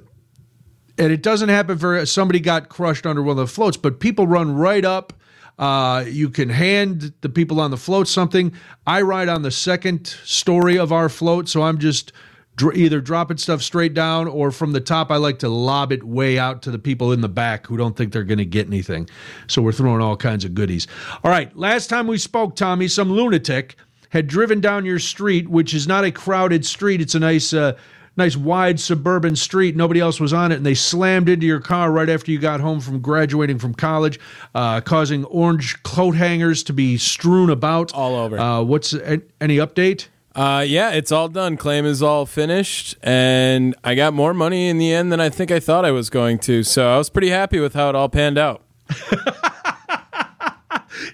[0.98, 2.08] and it doesn't happen very.
[2.08, 5.12] Somebody got crushed under one of the floats, but people run right up.
[5.58, 8.54] Uh, you can hand the people on the float something.
[8.88, 12.14] I ride on the second story of our float, so I'm just
[12.60, 15.10] dr- either dropping stuff straight down or from the top.
[15.10, 17.96] I like to lob it way out to the people in the back who don't
[17.96, 19.10] think they're going to get anything.
[19.48, 20.86] So we're throwing all kinds of goodies.
[21.24, 23.76] All right, last time we spoke, Tommy, some lunatic
[24.10, 27.02] had driven down your street, which is not a crowded street.
[27.02, 27.54] It's a nice.
[27.54, 27.76] Uh,
[28.18, 29.78] nice wide suburban street.
[29.78, 32.60] Nobody else was on it, and they slammed into your car right after you got
[32.60, 34.20] home from graduating from college,
[34.54, 38.38] uh, causing orange coat hangers to be strewn about All over.
[38.38, 40.10] Uh, what's any update?
[40.40, 41.58] Uh, yeah, it's all done.
[41.58, 45.52] Claim is all finished, and I got more money in the end than I think
[45.52, 46.64] I thought I was going to.
[46.64, 48.64] So I was pretty happy with how it all panned out.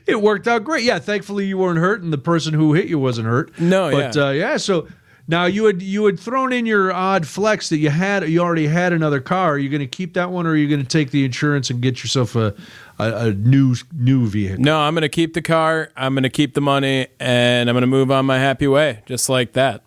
[0.07, 0.84] It worked out great.
[0.84, 3.57] Yeah, thankfully you weren't hurt, and the person who hit you wasn't hurt.
[3.59, 4.28] No, but yeah.
[4.28, 4.57] Uh, yeah.
[4.57, 4.88] So
[5.28, 8.67] now you had you had thrown in your odd flex that you had you already
[8.67, 9.53] had another car.
[9.53, 11.69] Are you going to keep that one, or are you going to take the insurance
[11.69, 12.53] and get yourself a
[12.99, 14.63] a, a new new vehicle?
[14.63, 15.91] No, I'm going to keep the car.
[15.95, 19.01] I'm going to keep the money, and I'm going to move on my happy way,
[19.05, 19.83] just like that.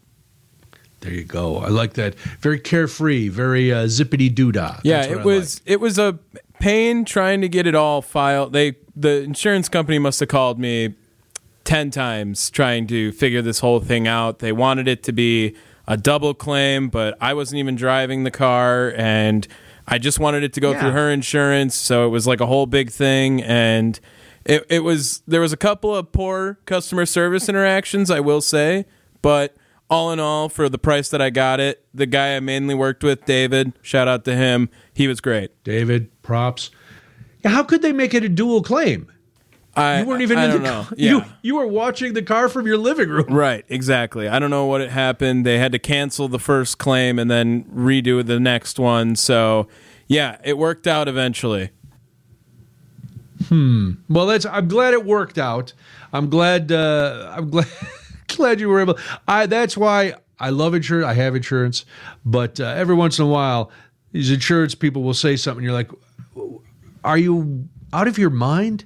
[1.00, 1.59] There you go.
[1.59, 2.16] I like that.
[2.40, 4.80] Very carefree, very uh, zippity doo dah.
[4.82, 6.18] Yeah, it was it was a
[6.59, 8.52] pain trying to get it all filed.
[8.52, 10.94] They the insurance company must have called me
[11.64, 14.40] 10 times trying to figure this whole thing out.
[14.40, 15.54] They wanted it to be
[15.86, 19.46] a double claim, but I wasn't even driving the car and
[19.91, 20.80] I just wanted it to go Yeah.
[20.80, 23.99] through her insurance, so it was like a whole big thing and
[24.45, 28.84] it, it was there was a couple of poor customer service interactions, I will say,
[29.22, 29.57] but
[29.91, 33.03] all in all, for the price that I got it, the guy I mainly worked
[33.03, 35.51] with, David, shout out to him, he was great.
[35.64, 36.70] David, props.
[37.45, 39.11] How could they make it a dual claim?
[39.79, 40.83] I, You weren't even I in the know.
[40.85, 40.95] car.
[40.97, 41.11] Yeah.
[41.11, 43.26] You you were watching the car from your living room.
[43.29, 44.29] Right, exactly.
[44.29, 45.47] I don't know what happened.
[45.47, 49.16] They had to cancel the first claim and then redo the next one.
[49.16, 49.68] So,
[50.07, 51.70] yeah, it worked out eventually.
[53.49, 53.93] Hmm.
[54.09, 54.45] Well, that's.
[54.47, 55.72] I'm glad it worked out.
[56.12, 56.72] I'm glad.
[56.72, 57.68] Uh, I'm glad.
[58.29, 58.99] glad you were able.
[59.29, 59.47] I.
[59.47, 61.07] That's why I love insurance.
[61.07, 61.85] I have insurance,
[62.24, 63.70] but uh, every once in a while,
[64.12, 65.62] these insurance people will say something.
[65.64, 65.91] You're like,
[67.05, 68.85] "Are you out of your mind?"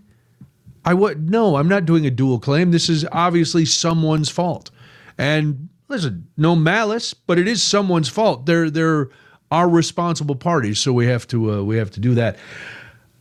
[0.85, 1.57] I would no.
[1.57, 2.71] I'm not doing a dual claim.
[2.71, 4.71] This is obviously someone's fault.
[5.19, 8.47] And listen, no malice, but it is someone's fault.
[8.47, 9.11] They're they're
[9.51, 12.39] are responsible parties, so we have to uh, we have to do that.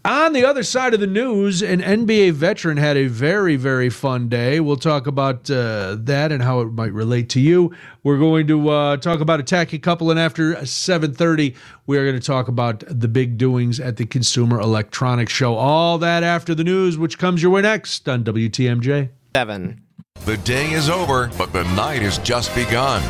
[0.03, 4.29] On the other side of the news, an NBA veteran had a very, very fun
[4.29, 4.59] day.
[4.59, 7.71] We'll talk about uh, that and how it might relate to you.
[8.01, 12.19] We're going to uh, talk about a tacky couple, and after 7.30, we are going
[12.19, 15.53] to talk about the big doings at the Consumer Electronics Show.
[15.53, 19.09] All that after the news, which comes your way next on WTMJ.
[19.35, 19.83] Seven.
[20.25, 23.01] The day is over, but the night has just begun.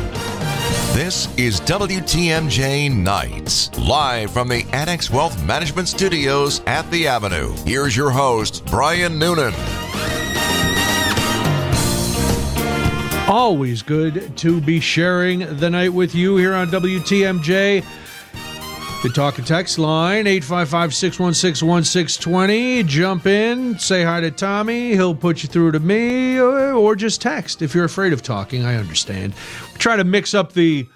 [0.92, 7.54] This is WTMJ Nights, live from the Annex Wealth Management Studios at the Avenue.
[7.64, 9.54] Here's your host, Brian Noonan.
[13.26, 17.82] Always good to be sharing the night with you here on WTMJ.
[19.02, 22.84] The talk and text line, 855 616 1620.
[22.84, 24.92] Jump in, say hi to Tommy.
[24.92, 27.62] He'll put you through to me, or, just text.
[27.62, 29.34] If you're afraid of talking, I understand.
[29.74, 30.86] Try to mix up the.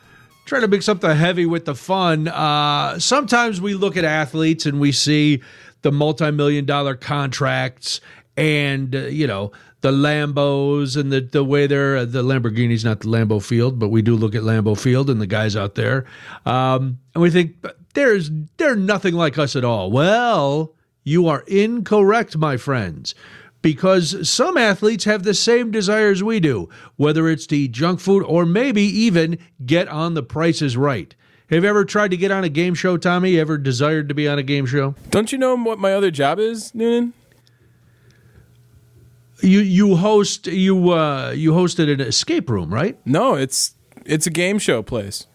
[0.45, 2.29] Try to mix up the heavy with the fun.
[2.29, 5.43] Uh, sometimes we look at athletes and we see
[5.83, 8.01] the multi-million dollar contracts
[8.37, 9.51] and uh, you know
[9.81, 14.03] the Lambos and the the way they're the Lamborghini's not the Lambeau Field, but we
[14.03, 16.05] do look at Lambeau Field and the guys out there,
[16.45, 17.57] um, and we think
[17.97, 19.91] there's they're nothing like us at all.
[19.91, 23.15] Well, you are incorrect, my friends.
[23.63, 28.23] Because some athletes have the same desires we do, whether it's to eat junk food
[28.23, 31.13] or maybe even get on the prices right.
[31.51, 33.39] Have you ever tried to get on a game show, Tommy?
[33.39, 34.95] Ever desired to be on a game show?
[35.11, 37.13] Don't you know what my other job is, Noonan?
[39.43, 42.99] You you host you uh you hosted an escape room, right?
[43.05, 43.75] No, it's
[44.05, 45.27] it's a game show place.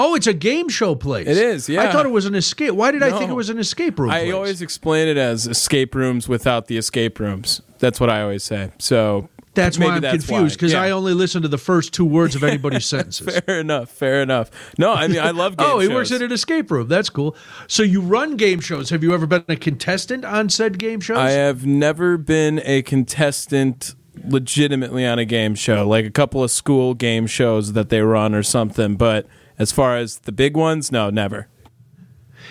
[0.00, 1.26] Oh, it's a game show place.
[1.26, 1.82] It is, yeah.
[1.82, 2.72] I thought it was an escape.
[2.72, 4.10] Why did I think it was an escape room?
[4.10, 4.32] I place?
[4.32, 7.62] always explain it as escape rooms without the escape rooms.
[7.80, 8.70] That's what I always say.
[8.78, 10.82] So That's why I'm that's confused because Yeah.
[10.82, 13.40] I only listen to the first two words of anybody's sentences.
[13.40, 13.90] Fair enough.
[13.90, 14.52] Fair enough.
[14.78, 15.94] No, I mean I love oh, game oh, he shows.
[15.94, 16.86] works at an escape room.
[16.86, 17.34] That's cool.
[17.66, 18.90] So you run game shows.
[18.90, 21.18] Have you ever been a contestant on said game shows?
[21.18, 26.50] I have never been a contestant legitimately on a game show, like a couple of
[26.52, 28.96] school game shows that they run or something.
[28.96, 29.26] But
[29.58, 31.48] as far as the big ones, no, never.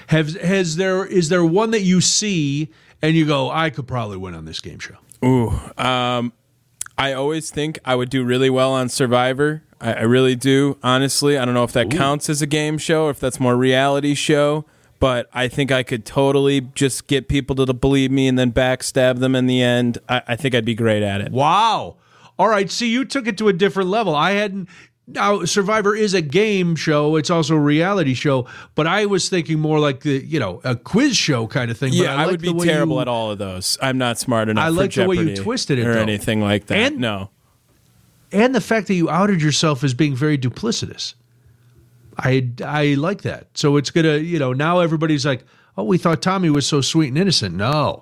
[0.08, 2.70] Have has there is there one that you see
[3.02, 4.96] and you go, I could probably win on this game show.
[5.24, 6.34] Ooh, um,
[6.98, 9.64] I always think I would do really well on Survivor.
[9.80, 10.78] I, I really do.
[10.84, 13.56] Honestly, I don't know if that counts as a game show or if that's more
[13.56, 14.66] reality show.
[15.00, 19.20] But I think I could totally just get people to believe me and then backstab
[19.20, 20.00] them in the end.
[20.10, 21.32] I, I think I'd be great at it.
[21.32, 21.98] Wow.
[22.40, 22.70] All right.
[22.70, 24.16] See, you took it to a different level.
[24.16, 24.70] I hadn't.
[25.10, 27.16] Now, Survivor is a game show.
[27.16, 28.46] It's also a reality show.
[28.76, 31.92] But I was thinking more like the, you know, a quiz show kind of thing.
[31.92, 33.78] But Yeah, I, would be terrible you- at all of those.
[33.82, 34.66] I'm not smart enough.
[34.66, 36.02] I like the way you twisted it, or though.
[36.02, 36.78] anything like that.
[36.78, 37.30] And- no,
[38.34, 41.14] And the fact that you outed yourself as being very duplicitous.
[42.18, 43.48] I, I like that.
[43.54, 45.46] So it's going to, you know, now everybody's like,
[45.78, 47.56] oh, we thought Tommy was so sweet and innocent.
[47.56, 48.02] No,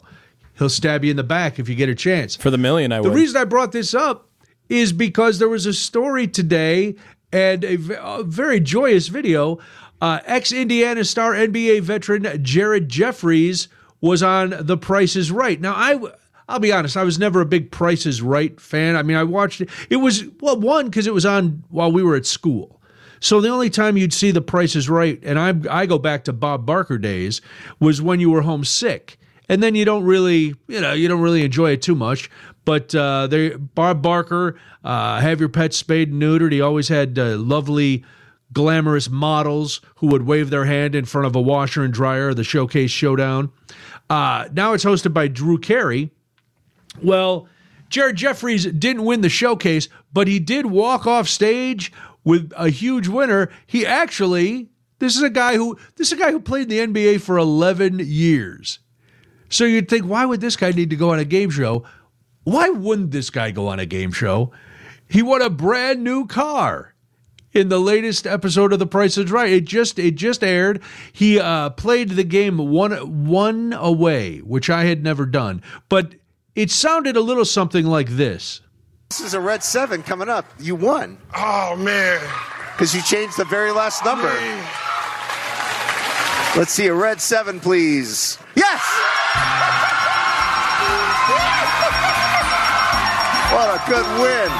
[0.57, 2.35] he'll stab you in the back if you get a chance.
[2.35, 3.15] for the million, I would The would.
[3.15, 4.27] reason I brought this up
[4.69, 6.95] is because there was a story today
[7.31, 9.59] and a very joyous video.
[10.01, 13.67] Uh, Ex Indiana star NBA veteran Jared Jeffries
[14.01, 15.59] was on The Price is Right.
[15.59, 15.99] Now, I.
[16.47, 18.95] I'll be honest, I was never a big Price is Right fan.
[18.95, 19.69] I mean, I watched it.
[19.89, 22.79] It was, well, one, because it was on while we were at school.
[23.19, 26.23] So the only time you'd see The Price is Right, and I, I go back
[26.25, 27.41] to Bob Barker days,
[27.79, 29.17] was when you were homesick
[29.49, 32.29] and then you don't really, you know, you don't really enjoy it too much.
[32.65, 36.51] But uh, they, Bob Barker, uh, have your pet spayed and neutered.
[36.51, 38.03] He always had uh, lovely,
[38.51, 42.43] glamorous models who would wave their hand in front of a washer and dryer, the
[42.43, 43.51] Showcase Showdown.
[44.09, 46.11] Uh, now it's hosted by Drew Carey.
[47.01, 47.47] Well,
[47.89, 51.91] Jared Jeffries didn't win the showcase, but he did walk off stage
[52.23, 53.49] with a huge winner.
[53.67, 57.01] He actually, this is a guy who this is a guy who played in the
[57.01, 58.79] NBA for 11 years.
[59.49, 61.85] So you'd think, why would this guy need to go on a game show?
[62.45, 64.51] Why wouldn't this guy go on a game show?
[65.09, 66.95] He won a brand new car
[67.53, 69.51] in the latest episode of The Price is Right.
[69.51, 70.81] It just it just aired.
[71.11, 76.15] He uh, played the game one one away, which I had never done, but
[76.55, 78.61] it sounded a little something like this.
[79.09, 80.45] This is a red seven coming up.
[80.59, 82.19] You won Oh man.
[82.73, 84.29] because you changed the very last number.
[86.59, 88.37] Let's see a red seven, please.
[88.55, 88.81] Yes!
[93.55, 94.51] What a good win.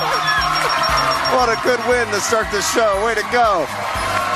[1.36, 3.06] What a good win to start the show.
[3.06, 3.68] Way to go.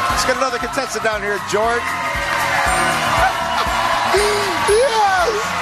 [0.09, 1.79] Let's get another contestant down here, George.
[4.69, 5.61] yes!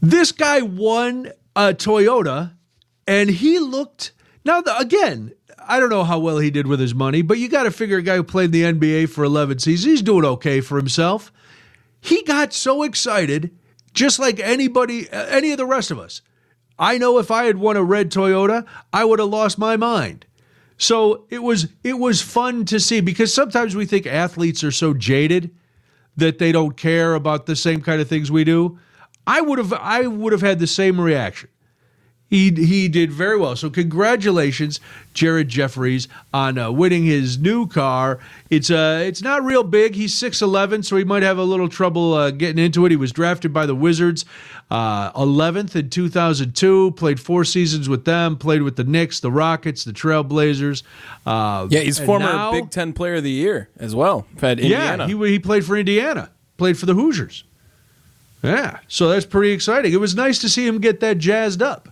[0.00, 2.54] This guy won a Toyota,
[3.06, 4.12] and he looked.
[4.42, 7.50] Now, the, again, I don't know how well he did with his money, but you
[7.50, 10.24] got to figure a guy who played in the NBA for 11 seasons, he's doing
[10.24, 11.30] okay for himself.
[12.00, 13.54] He got so excited,
[13.92, 16.22] just like anybody, uh, any of the rest of us.
[16.78, 20.26] I know if I had won a red Toyota, I would have lost my mind.
[20.76, 24.94] So it was it was fun to see because sometimes we think athletes are so
[24.94, 25.50] jaded
[26.16, 28.78] that they don't care about the same kind of things we do.
[29.26, 31.48] I would have I would have had the same reaction.
[32.30, 33.56] He he did very well.
[33.56, 34.80] So congratulations,
[35.14, 38.18] Jared Jeffries, on uh, winning his new car.
[38.50, 39.94] It's uh it's not real big.
[39.94, 42.90] He's six eleven, so he might have a little trouble uh, getting into it.
[42.90, 44.26] He was drafted by the Wizards,
[44.70, 46.90] uh, eleventh in two thousand two.
[46.92, 48.36] Played four seasons with them.
[48.36, 50.82] Played with the Knicks, the Rockets, the Trailblazers.
[51.24, 54.26] Uh, Yeah, he's former now- Big Ten Player of the Year as well.
[54.42, 55.08] At Indiana.
[55.08, 56.28] yeah, he he played for Indiana.
[56.58, 57.44] Played for the Hoosiers.
[58.42, 59.92] Yeah, so that's pretty exciting.
[59.94, 61.88] It was nice to see him get that jazzed up.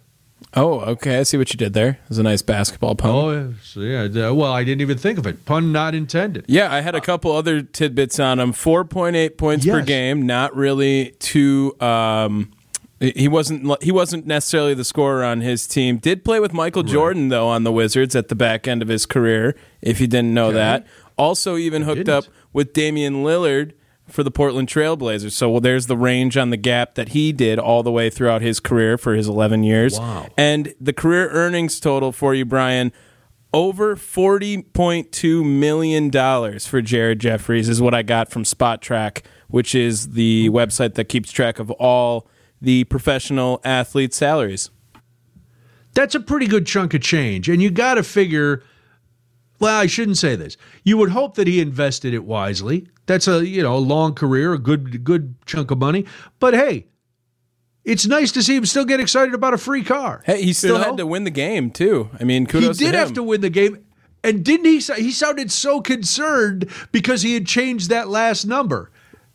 [0.54, 1.18] Oh, okay.
[1.18, 1.88] I see what you did there.
[1.88, 3.10] It was a nice basketball pun.
[3.10, 3.48] Oh, yeah.
[3.62, 4.30] So, yeah.
[4.30, 5.44] Well, I didn't even think of it.
[5.44, 6.44] Pun not intended.
[6.48, 8.52] Yeah, I had a couple other tidbits on him.
[8.52, 10.26] Four point eight points per game.
[10.26, 11.80] Not really too.
[11.80, 12.52] Um,
[12.98, 13.82] he wasn't.
[13.82, 15.98] He wasn't necessarily the scorer on his team.
[15.98, 19.04] Did play with Michael Jordan though on the Wizards at the back end of his
[19.04, 19.54] career.
[19.82, 20.86] If you didn't know that.
[21.18, 22.14] Also, even hooked didn't.
[22.14, 23.72] up with Damian Lillard
[24.08, 25.32] for the Portland Trailblazers.
[25.32, 28.42] So well, there's the range on the gap that he did all the way throughout
[28.42, 29.98] his career for his 11 years.
[29.98, 30.28] Wow.
[30.36, 32.92] And the career earnings total for you, Brian,
[33.52, 40.50] over $40.2 million for Jared Jeffries is what I got from Spotrac, which is the
[40.50, 42.28] website that keeps track of all
[42.60, 44.70] the professional athletes' salaries.
[45.94, 47.48] That's a pretty good chunk of change.
[47.48, 48.62] And you got to figure,
[49.58, 50.56] well, I shouldn't say this.
[50.84, 52.88] You would hope that he invested it wisely.
[53.06, 56.04] That's a, you know, a long career, a good good chunk of money.
[56.40, 56.86] But hey,
[57.84, 60.22] it's nice to see him still get excited about a free car.
[60.26, 60.84] Hey, he still You know?
[60.84, 62.10] had to win the game, too.
[62.18, 62.78] I mean, kudos.
[62.78, 63.84] he did to have to win the game.
[64.24, 64.80] And didn't he?
[64.80, 68.90] He sounded so concerned because he had changed that last number,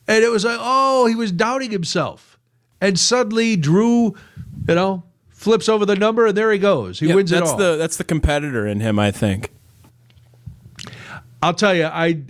[0.06, 2.38] and it was like, oh, he was doubting himself.
[2.82, 4.16] And suddenly, Drew,
[4.68, 7.00] you know, flips over the number, and there he goes.
[7.00, 7.58] He wins it that's all.
[7.58, 9.52] the that's the competitor in him, I think.
[11.42, 12.22] I'll tell you, I,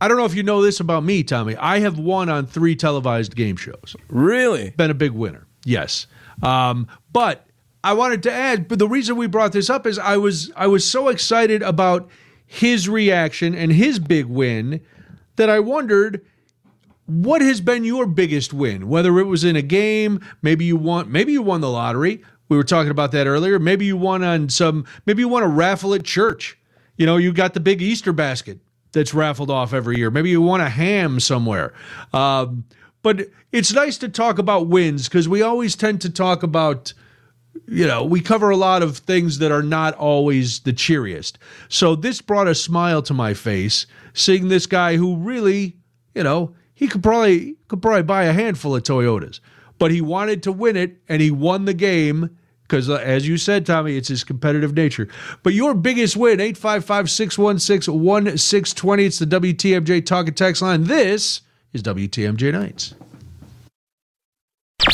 [0.00, 1.56] I don't know if you know this about me, Tommy.
[1.56, 3.96] I have won on three televised game shows.
[4.08, 4.70] Really?
[4.70, 5.46] been a big winner.
[5.64, 6.06] Yes.
[6.42, 7.46] Um, but
[7.82, 10.66] I wanted to add, but the reason we brought this up is I was I
[10.66, 12.08] was so excited about
[12.46, 14.80] his reaction and his big win
[15.36, 16.24] that I wondered
[17.06, 18.88] what has been your biggest win?
[18.88, 22.22] Whether it was in a game, maybe you won maybe you won the lottery.
[22.48, 23.58] We were talking about that earlier.
[23.58, 26.57] Maybe you won on some maybe you won a raffle at church.
[26.98, 28.58] You know, you got the big Easter basket
[28.92, 30.10] that's raffled off every year.
[30.10, 31.72] Maybe you want a ham somewhere.
[32.12, 32.64] Um,
[33.02, 36.92] but it's nice to talk about wins because we always tend to talk about
[37.66, 41.38] you know, we cover a lot of things that are not always the cheeriest.
[41.68, 45.76] So this brought a smile to my face seeing this guy who really,
[46.14, 49.40] you know, he could probably could probably buy a handful of Toyotas,
[49.78, 52.37] but he wanted to win it and he won the game
[52.68, 55.08] because uh, as you said Tommy, it's his competitive nature.
[55.42, 60.84] But your biggest win 855-616-1620 it's the WTMJ talk and text line.
[60.84, 61.40] This
[61.72, 62.94] is WTMJ Nights.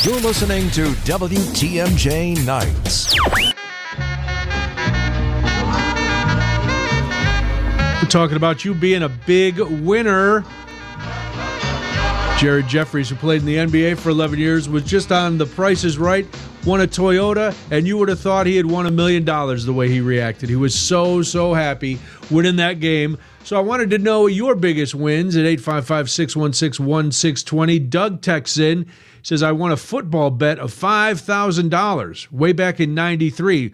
[0.03, 3.13] You're listening to WTMJ Nights.
[8.01, 10.45] We're talking about you being a big winner.
[12.37, 15.85] Jared Jeffries, who played in the NBA for 11 years, was just on The Price
[15.85, 16.27] is Right,
[16.65, 19.73] won a Toyota, and you would have thought he had won a million dollars the
[19.73, 20.49] way he reacted.
[20.49, 21.99] He was so, so happy
[22.31, 23.19] winning that game.
[23.43, 27.79] So I wanted to know your biggest wins at 855 616 1620.
[27.79, 28.87] Doug texts in,
[29.21, 33.71] says, I won a football bet of $5,000 way back in 93.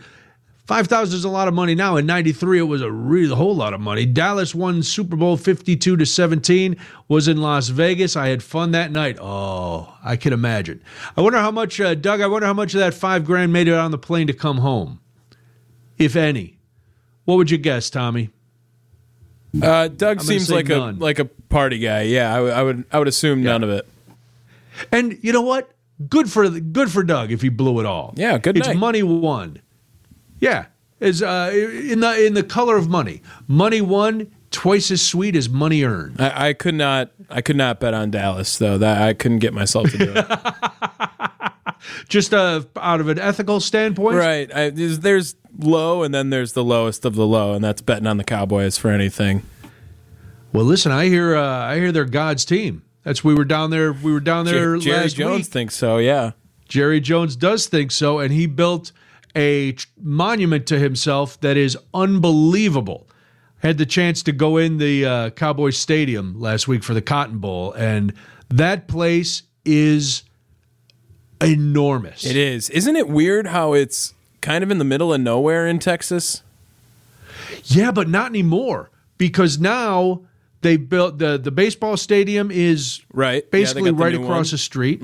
[0.68, 1.98] 5000 is a lot of money now.
[1.98, 4.06] In 93, it was a real whole lot of money.
[4.06, 8.16] Dallas won Super Bowl 52 to 17, was in Las Vegas.
[8.16, 9.18] I had fun that night.
[9.20, 10.82] Oh, I can imagine.
[11.18, 13.68] I wonder how much, uh, Doug, I wonder how much of that five grand made
[13.68, 15.00] it on the plane to come home,
[15.98, 16.58] if any.
[17.26, 18.30] What would you guess, Tommy?
[19.62, 20.96] Uh, Doug seems like none.
[20.96, 22.04] a like a party guy.
[22.04, 23.86] Yeah, I, would- I would I would assume none of it.
[24.92, 25.70] And you know what?
[26.08, 28.14] Good for good for Doug if he blew it all.
[28.16, 28.78] Yeah, good It's night.
[28.78, 29.60] money won.
[30.42, 30.66] Yeah,
[31.00, 33.22] is uh, in the in the color of money.
[33.48, 36.20] Money won twice as sweet as money earned.
[36.20, 38.78] I, I could not I could not bet on Dallas though.
[38.78, 40.28] That I couldn't get myself to do it.
[42.08, 44.54] Just uh, out of an ethical standpoint, right.
[44.54, 48.06] I, there's, there's low and then there's the lowest of the low, and that's betting
[48.06, 49.44] on the Cowboys for anything.
[50.54, 52.84] Well, listen, I hear uh, I hear they're God's team.
[53.04, 53.94] That's we were down there.
[53.94, 55.46] We were down there Jer- Jerry Jones week.
[55.48, 55.98] thinks so.
[55.98, 56.32] Yeah.
[56.68, 58.92] Jerry Jones does think so, and he built
[59.36, 63.08] a monument to himself that is unbelievable.
[63.64, 67.02] I had the chance to go in the uh, Cowboys Stadium last week for the
[67.02, 68.14] Cotton Bowl, and
[68.50, 70.24] that place is
[71.42, 72.26] enormous.
[72.26, 72.70] It is.
[72.70, 76.42] Isn't it weird how it's kind of in the middle of nowhere in Texas?
[77.66, 80.22] Yeah, but not anymore because now
[80.62, 83.50] they built the the baseball stadium is Right.
[83.52, 84.44] Basically the right across one.
[84.44, 84.52] Mm-hmm.
[84.52, 85.02] the street.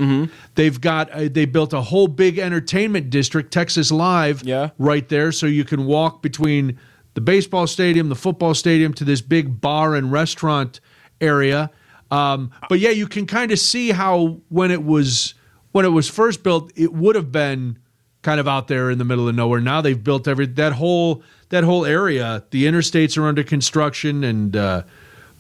[0.56, 4.70] They've got uh, they built a whole big entertainment district, Texas Live, Yeah.
[4.78, 6.78] right there, so you can walk between
[7.16, 10.80] the baseball stadium, the football stadium, to this big bar and restaurant
[11.20, 11.72] area.
[12.12, 15.34] Um, but yeah, you can kind of see how when it was
[15.72, 17.80] when it was first built, it would have been
[18.22, 19.60] kind of out there in the middle of nowhere.
[19.60, 22.44] Now they've built every that whole that whole area.
[22.52, 24.84] The interstates are under construction, and uh,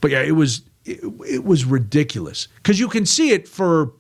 [0.01, 3.93] but yeah, it was it, it was ridiculous because you can see it for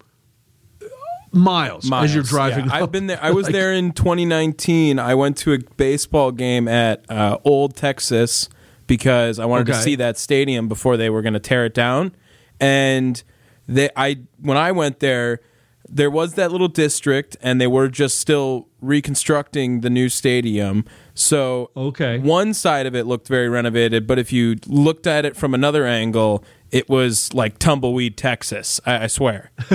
[1.31, 2.65] miles, as you're Miles, driving.
[2.65, 2.75] yeah.
[2.75, 3.19] I've been there.
[3.21, 4.99] I was Like- there in 2019.
[4.99, 8.49] I went to a baseball game at uh, Old Texas
[8.87, 12.13] because I wanted to see that stadium before they were going to tear it down.
[12.59, 13.21] And
[13.67, 15.41] they, I when I went there,
[15.89, 20.85] there was that little district, and they were just still reconstructing the new stadium.
[21.17, 22.19] So Okay.
[22.19, 25.85] one side of it looked very renovated, but if you looked at it from another
[25.87, 28.79] angle, it was like tumbleweed Texas.
[28.85, 29.49] I, I swear.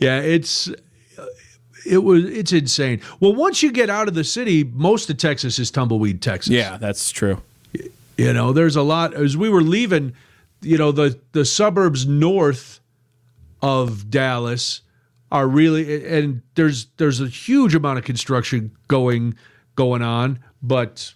[0.00, 0.68] yeah, it's
[1.86, 3.00] it was it's insane.
[3.20, 6.52] Well, once you get out of the city, most of Texas is tumbleweed Texas.
[6.52, 7.40] Yeah, that's true.
[8.16, 10.14] You know, there's a lot as we were leaving,
[10.60, 12.80] you know, the the suburbs north
[13.62, 14.80] of Dallas
[15.34, 19.34] are really and there's there's a huge amount of construction going
[19.74, 21.12] going on, but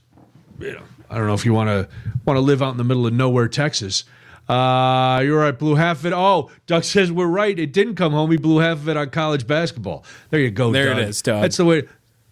[0.59, 1.89] you know, I don't know if you want to
[2.27, 4.03] want to live out in the middle of nowhere, Texas.
[4.49, 5.57] Uh, you're right.
[5.57, 6.13] Blew half of it.
[6.13, 7.57] Oh, Doug says we're right.
[7.57, 8.31] It didn't come home.
[8.33, 10.05] He blew half of it on college basketball.
[10.31, 10.73] There you go.
[10.73, 11.09] There it Doug.
[11.09, 11.43] is, Doug.
[11.43, 11.83] That's the way.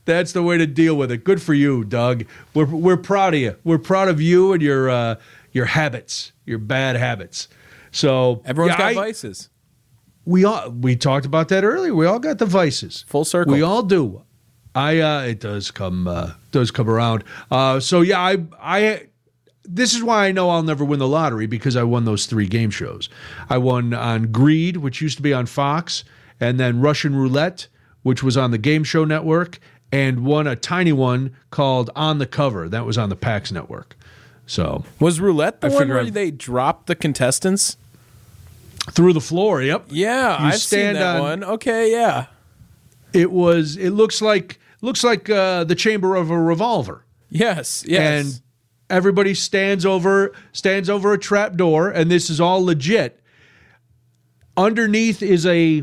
[0.07, 1.23] That's the way to deal with it.
[1.25, 2.25] Good for you, Doug.
[2.53, 3.57] We're we're proud of you.
[3.63, 5.17] We're proud of you and your uh,
[5.53, 7.47] your habits, your bad habits.
[7.93, 9.51] So Everyone's yeah, got I- vices.
[10.27, 11.95] We all we talked about that earlier.
[11.95, 13.05] We all got the vices.
[13.09, 13.53] Full circle.
[13.55, 14.23] We all do.
[14.75, 17.25] I uh it does come uh does come around.
[17.51, 19.03] Uh so yeah, I I
[19.65, 22.47] this is why I know I'll never win the lottery because I won those three
[22.47, 23.09] game shows.
[23.49, 26.05] I won on Greed, which used to be on Fox,
[26.39, 27.67] and then Russian Roulette,
[28.03, 29.59] which was on the Game Show Network,
[29.91, 32.69] and won a tiny one called On the Cover.
[32.69, 33.97] That was on the PAX network.
[34.47, 37.77] So Was roulette the I one where I've- they dropped the contestants?
[38.91, 39.87] Through the floor, yep.
[39.89, 41.45] Yeah, You I've seen that on- one.
[41.45, 42.27] Okay, yeah.
[43.13, 47.05] It was it looks like looks like uh, the chamber of a revolver.
[47.31, 48.01] Yes, yes.
[48.25, 48.41] and
[48.89, 53.21] everybody stands over stands over a trap door and this is all legit
[54.57, 55.83] underneath is a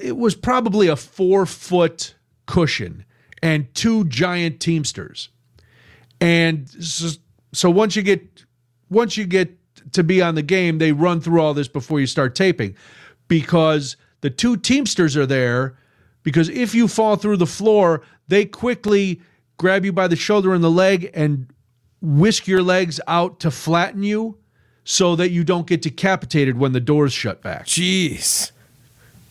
[0.00, 2.14] it was probably a four foot
[2.46, 3.04] cushion
[3.42, 5.30] and two giant teamsters
[6.20, 7.08] and so,
[7.52, 8.44] so once you get
[8.88, 9.57] once you get
[9.92, 12.74] to be on the game they run through all this before you start taping
[13.28, 15.76] because the two teamsters are there
[16.22, 19.20] because if you fall through the floor they quickly
[19.56, 21.46] grab you by the shoulder and the leg and
[22.00, 24.38] whisk your legs out to flatten you
[24.84, 27.66] so that you don't get decapitated when the doors shut back.
[27.66, 28.52] Jeez.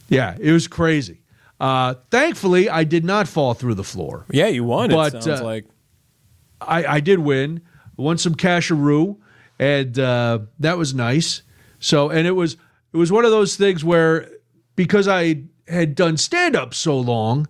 [0.10, 1.22] Yeah, it was crazy.
[1.60, 4.26] Uh, thankfully, I did not fall through the floor.
[4.30, 4.90] Yeah, you won.
[4.92, 5.66] But, it sounds uh, like.
[6.62, 7.62] I, I did win,
[7.98, 9.18] won some casharoo,
[9.60, 11.42] and uh, that was nice.
[11.80, 12.58] So, and it was
[12.94, 14.30] it was one of those things where
[14.76, 17.48] because I had done stand up so long,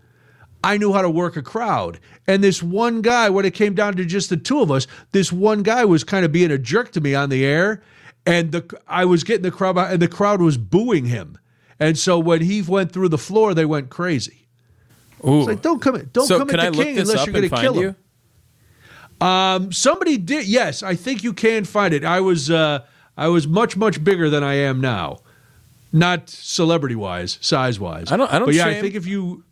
[0.64, 2.00] I knew how to work a crowd.
[2.26, 5.32] And this one guy, when it came down to just the two of us, this
[5.32, 7.82] one guy was kind of being a jerk to me on the air.
[8.26, 11.38] And the I was getting the crowd and the crowd was booing him.
[11.80, 14.48] And so when he went through the floor, they went crazy.
[15.26, 15.40] Ooh.
[15.40, 17.50] It's like, don't come in, don't so come can I look King unless you're going
[17.50, 17.88] to kill you?
[17.90, 17.96] him.
[19.22, 20.46] Um, somebody did.
[20.48, 22.04] Yes, I think you can find it.
[22.06, 22.80] I was uh,
[23.18, 25.20] I was much much bigger than I am now,
[25.92, 28.12] not celebrity wise, size wise.
[28.12, 29.44] I don't- I don't But yeah, I think if you,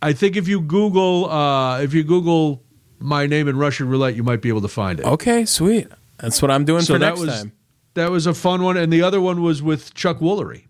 [0.00, 2.62] I think if you Google uh, if you Google
[3.00, 5.06] my name in Russian roulette, you might be able to find it.
[5.06, 5.88] Okay, sweet.
[6.18, 7.52] That's what I'm doing so for that next was time.
[7.94, 10.66] that was a fun one, and the other one was with Chuck Woolery,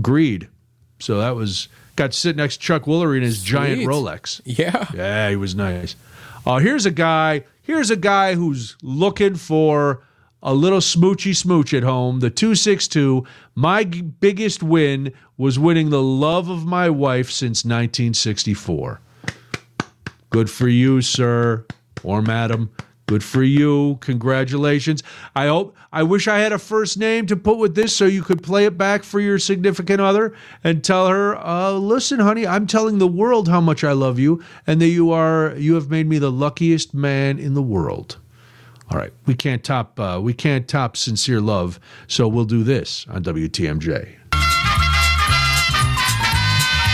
[0.00, 0.48] Greed.
[0.98, 4.40] So that was got to sit next to Chuck Woolery in his giant Rolex.
[4.44, 4.86] Yeah.
[4.94, 5.96] Yeah, he was nice.
[6.46, 7.44] Uh, here's a guy.
[7.62, 10.02] Here's a guy who's looking for
[10.42, 12.20] a little smoochy smooch at home.
[12.20, 13.24] The two six two.
[13.54, 19.00] My g- biggest win was winning the love of my wife since 1964.
[20.30, 21.64] Good for you, sir
[22.02, 22.70] or madam.
[23.12, 23.98] Good for you.
[24.00, 25.02] Congratulations.
[25.36, 28.22] I hope I wish I had a first name to put with this so you
[28.22, 30.32] could play it back for your significant other
[30.64, 34.42] and tell her, uh, listen, honey, I'm telling the world how much I love you
[34.66, 38.16] and that you are you have made me the luckiest man in the world.
[38.90, 39.12] All right.
[39.26, 44.08] We can't top uh, we can't top sincere love, so we'll do this on WTMJ.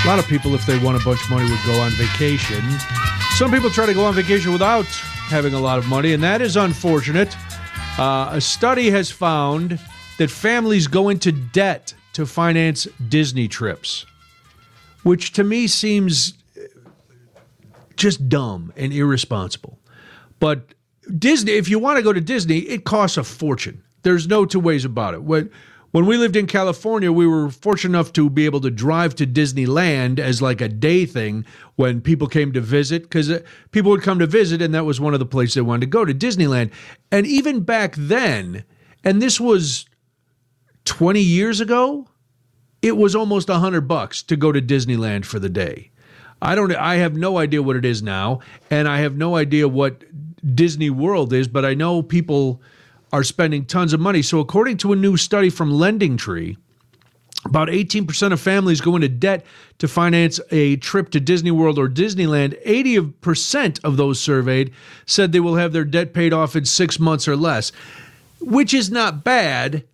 [0.05, 2.65] A lot of people, if they won a bunch of money, would go on vacation.
[3.37, 4.89] Some people try to go on vacation without
[5.29, 7.37] having a lot of money, and that is unfortunate.
[7.99, 9.79] Uh, a study has found
[10.19, 14.07] that families go into debt to finance Disney trips,
[15.03, 16.35] which to me seems
[17.97, 19.79] just dumb and irresponsible.
[20.41, 20.75] But
[21.19, 23.83] Disney, if you want to go to Disney, it costs a fortune.
[24.03, 25.23] There's no two ways about it.
[25.91, 29.27] When we lived in California, we were fortunate enough to be able to drive to
[29.27, 34.03] Disneyland as like a day thing when people came to visit because uh, people would
[34.03, 36.13] come to visit and that was one of the places they wanted to go to
[36.13, 36.71] Disneyland.
[37.11, 38.65] And even back then,
[39.03, 39.87] and this was
[40.85, 42.07] 20 years ago,
[42.83, 45.91] it was almost a hundred bucks to go to Disneyland for the day.
[46.41, 46.75] I don't.
[46.77, 48.39] I have no idea what it is now,
[48.71, 50.05] and I have no idea what
[50.55, 51.49] Disney World is.
[51.49, 52.63] But I know people
[53.13, 54.23] are spending tons of money.
[54.23, 56.57] So, according to a new study from Lending Tree,
[57.45, 59.47] about 18% of families go into debt
[59.79, 62.61] to finance a trip to Disney World or Disneyland.
[62.65, 64.73] 80% of those surveyed
[65.07, 67.71] said they will have their debt paid off in six months or less,
[68.41, 69.85] which is not bad.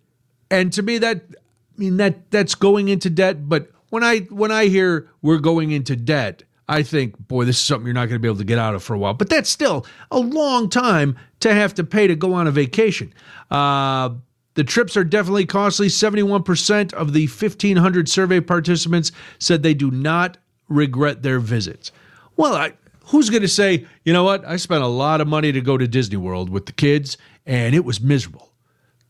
[0.49, 3.47] And to me, that I mean that that's going into debt.
[3.47, 7.63] But when I when I hear we're going into debt, I think, boy, this is
[7.63, 9.13] something you're not going to be able to get out of for a while.
[9.13, 13.13] But that's still a long time to have to pay to go on a vacation.
[13.51, 14.09] Uh,
[14.55, 15.87] the trips are definitely costly.
[15.87, 20.37] 71% of the 1,500 survey participants said they do not
[20.67, 21.91] regret their visits.
[22.35, 22.73] Well, I,
[23.05, 24.43] who's going to say, you know what?
[24.45, 27.75] I spent a lot of money to go to Disney World with the kids, and
[27.75, 28.49] it was miserable.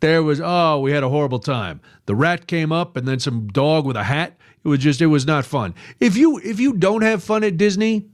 [0.06, 1.82] There was, oh, we had a horrible time.
[2.06, 4.38] The rat came up, and then some dog with a hat.
[4.64, 5.74] It was just, it was not fun.
[6.00, 8.06] If you if you don't have fun at Disney,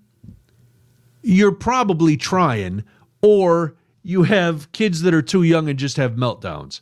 [1.22, 2.86] you're probably trying,
[3.22, 6.80] or you have kids that are too young and just have meltdowns.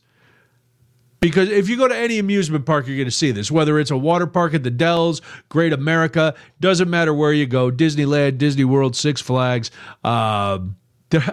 [1.21, 3.49] Because if you go to any amusement park, you're going to see this.
[3.49, 7.71] Whether it's a water park at the Dells, Great America, doesn't matter where you go.
[7.71, 9.71] Disneyland, Disney World, Six Flags.
[10.03, 10.75] Um,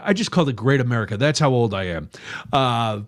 [0.02, 1.18] I just called it Great America.
[1.18, 2.08] That's how old I am.
[2.50, 3.00] Uh,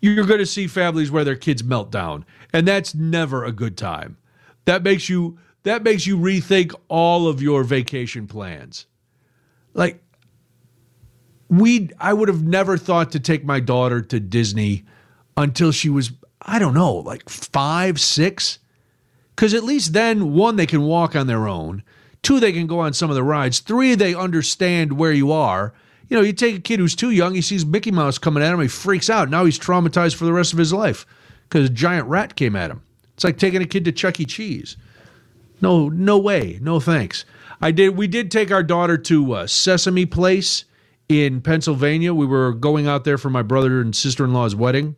[0.00, 3.76] you're going to see families where their kids melt down, and that's never a good
[3.76, 4.16] time.
[4.64, 8.86] That makes you that makes you rethink all of your vacation plans.
[9.74, 10.02] Like
[11.48, 14.84] we I would have never thought to take my daughter to Disney
[15.36, 18.58] until she was I don't know, like 5, 6.
[19.36, 21.82] Cuz at least then one they can walk on their own,
[22.22, 25.74] two they can go on some of the rides, three they understand where you are.
[26.10, 28.52] You know, you take a kid who's too young, he sees Mickey Mouse coming at
[28.52, 29.30] him, he freaks out.
[29.30, 31.06] Now he's traumatized for the rest of his life
[31.48, 32.82] cuz a giant rat came at him.
[33.14, 34.24] It's like taking a kid to Chuck E.
[34.24, 34.76] Cheese.
[35.60, 36.58] No, no way.
[36.60, 37.24] No thanks.
[37.60, 37.96] I did.
[37.96, 40.64] We did take our daughter to uh, Sesame Place
[41.08, 42.14] in Pennsylvania.
[42.14, 44.96] We were going out there for my brother and sister in law's wedding,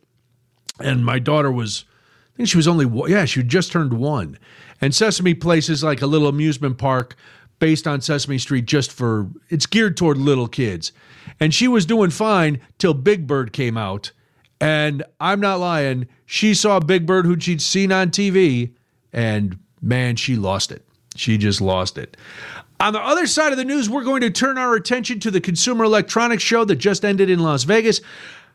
[0.79, 1.85] and my daughter was,
[2.33, 4.39] I think she was only yeah, she just turned one.
[4.81, 7.17] And Sesame Place is like a little amusement park
[7.63, 10.91] based on Sesame Street, just for it's geared toward little kids.
[11.39, 14.11] And she was doing fine till Big Bird came out.
[14.61, 16.09] And I'm not lying.
[16.27, 18.73] She saw Big Bird, who she'd seen on TV,
[19.13, 20.85] and man, she lost it.
[21.15, 22.17] She just lost it.
[22.81, 25.41] On the other side of the news, we're going to turn our attention to the
[25.41, 28.01] Consumer Electronics Show that just ended in Las Vegas.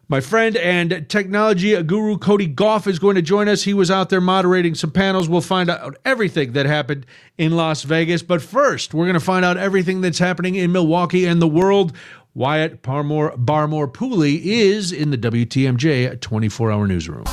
[0.10, 3.64] My friend and technology guru Cody Gough is going to join us.
[3.64, 5.28] He was out there moderating some panels.
[5.28, 7.06] We'll find out everything that happened
[7.38, 8.22] in Las Vegas.
[8.22, 11.92] But first, we're going to find out everything that's happening in Milwaukee and the world.
[12.36, 17.26] Wyatt Barmore, Barmore Pooley is in the WTMJ 24 hour newsroom.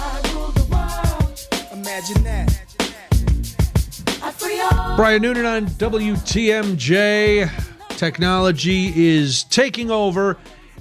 [4.96, 7.48] Brian Noonan on WTMJ.
[7.90, 10.36] Technology is taking over,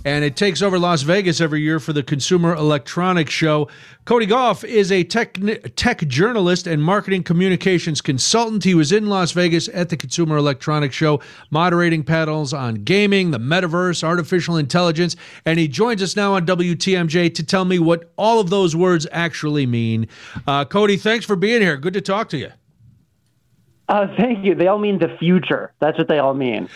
[0.05, 3.69] and it takes over Las Vegas every year for the Consumer Electronics Show.
[4.05, 5.37] Cody Gough is a tech,
[5.75, 8.63] tech journalist and marketing communications consultant.
[8.63, 13.39] He was in Las Vegas at the Consumer Electronics Show, moderating panels on gaming, the
[13.39, 18.39] metaverse, artificial intelligence, and he joins us now on WTMJ to tell me what all
[18.39, 20.07] of those words actually mean.
[20.45, 21.77] Uh, Cody, thanks for being here.
[21.77, 22.51] Good to talk to you.
[23.89, 24.55] Uh, thank you.
[24.55, 25.73] They all mean the future.
[25.79, 26.69] That's what they all mean.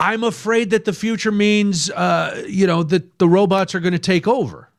[0.00, 3.98] I'm afraid that the future means, uh, you know, that the robots are going to
[3.98, 4.70] take over.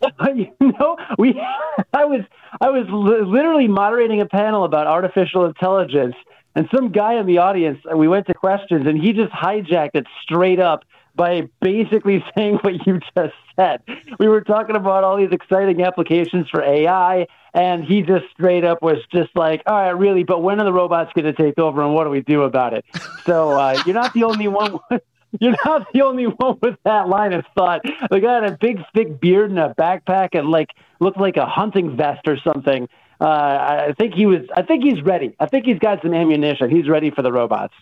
[0.34, 1.40] you know, we.
[1.92, 2.20] I was
[2.60, 6.14] I was literally moderating a panel about artificial intelligence,
[6.54, 7.78] and some guy in the audience.
[7.94, 12.86] We went to questions, and he just hijacked it straight up by basically saying what
[12.86, 13.82] you just said.
[14.18, 17.26] We were talking about all these exciting applications for AI,
[17.58, 20.72] and he just straight up was just like, "All right, really, but when are the
[20.72, 22.84] robots going to take over, and what do we do about it?"
[23.24, 24.78] So uh, you're not the only one.
[25.40, 27.82] You're not the only one with that line of thought.
[28.10, 31.44] The guy had a big, thick beard and a backpack, and like looked like a
[31.44, 32.88] hunting vest or something.
[33.20, 34.46] Uh, I think he was.
[34.56, 35.36] I think he's ready.
[35.38, 36.70] I think he's got some ammunition.
[36.70, 37.74] He's ready for the robots.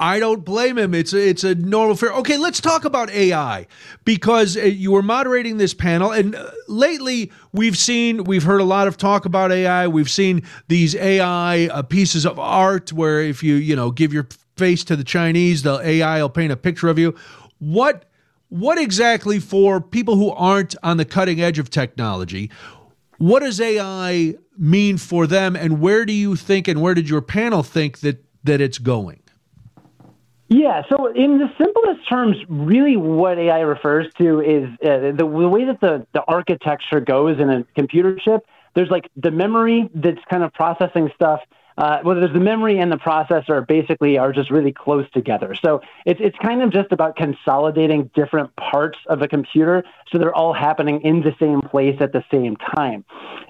[0.00, 0.92] I don't blame him.
[0.92, 2.12] It's a, it's a normal fair.
[2.14, 3.66] Okay, let's talk about AI
[4.04, 8.64] because uh, you were moderating this panel, and uh, lately we've seen we've heard a
[8.64, 9.86] lot of talk about AI.
[9.86, 14.26] We've seen these AI uh, pieces of art where if you you know give your
[14.56, 17.14] face to the Chinese, the AI will paint a picture of you.
[17.58, 18.06] What
[18.48, 22.50] what exactly for people who aren't on the cutting edge of technology?
[23.18, 27.22] What does AI mean for them, and where do you think, and where did your
[27.22, 29.20] panel think that that it's going?
[30.48, 35.26] Yeah, so in the simplest terms, really what AI refers to is uh, the, the
[35.26, 38.46] way that the, the architecture goes in a computer chip.
[38.74, 41.40] There's like the memory that's kind of processing stuff.
[41.76, 45.54] Uh, well, there's the memory and the processor basically are just really close together.
[45.54, 50.34] So it's, it's kind of just about consolidating different parts of a computer so they're
[50.34, 53.04] all happening in the same place at the same time.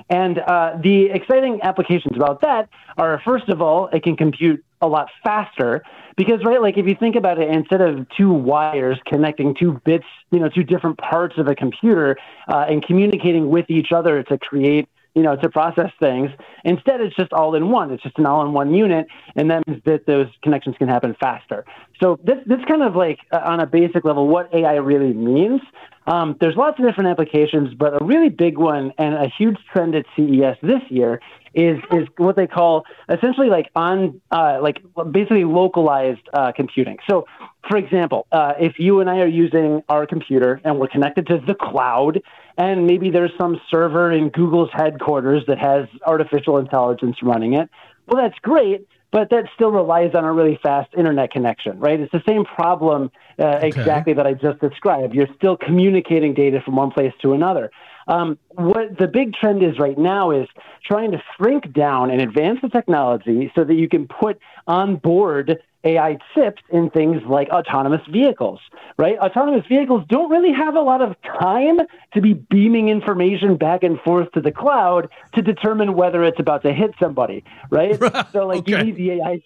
[0.08, 4.88] And uh, the exciting applications about that are, first of all, it can compute a
[4.88, 5.82] lot faster
[6.16, 10.04] because right like if you think about it instead of two wires connecting two bits
[10.30, 12.18] you know two different parts of a computer
[12.48, 16.30] uh, and communicating with each other to create you know to process things.
[16.64, 17.90] Instead it's just all in one.
[17.90, 19.06] It's just an all in one unit
[19.36, 21.64] and that means that those connections can happen faster.
[22.02, 25.60] So this this kind of like uh, on a basic level what ai really means
[26.06, 29.94] um, there's lots of different applications, but a really big one and a huge trend
[29.94, 31.20] at CES this year
[31.54, 36.98] is is what they call essentially like on uh, like basically localized uh, computing.
[37.08, 37.26] So,
[37.68, 41.38] for example, uh, if you and I are using our computer and we're connected to
[41.46, 42.20] the cloud,
[42.56, 47.68] and maybe there's some server in Google's headquarters that has artificial intelligence running it,
[48.06, 52.00] well, that's great but that still relies on a really fast internet connection, right?
[52.00, 53.68] It's the same problem uh, okay.
[53.68, 55.14] exactly that I just described.
[55.14, 57.70] You're still communicating data from one place to another.
[58.08, 60.48] Um, what the big trend is right now is
[60.84, 65.58] trying to shrink down and advance the technology so that you can put on board
[65.84, 68.60] AI chips in things like autonomous vehicles,
[68.98, 69.18] right?
[69.18, 71.78] Autonomous vehicles don't really have a lot of time
[72.14, 76.62] to be beaming information back and forth to the cloud to determine whether it's about
[76.62, 77.98] to hit somebody, right?
[78.32, 78.78] so like okay.
[78.78, 79.42] you need the AI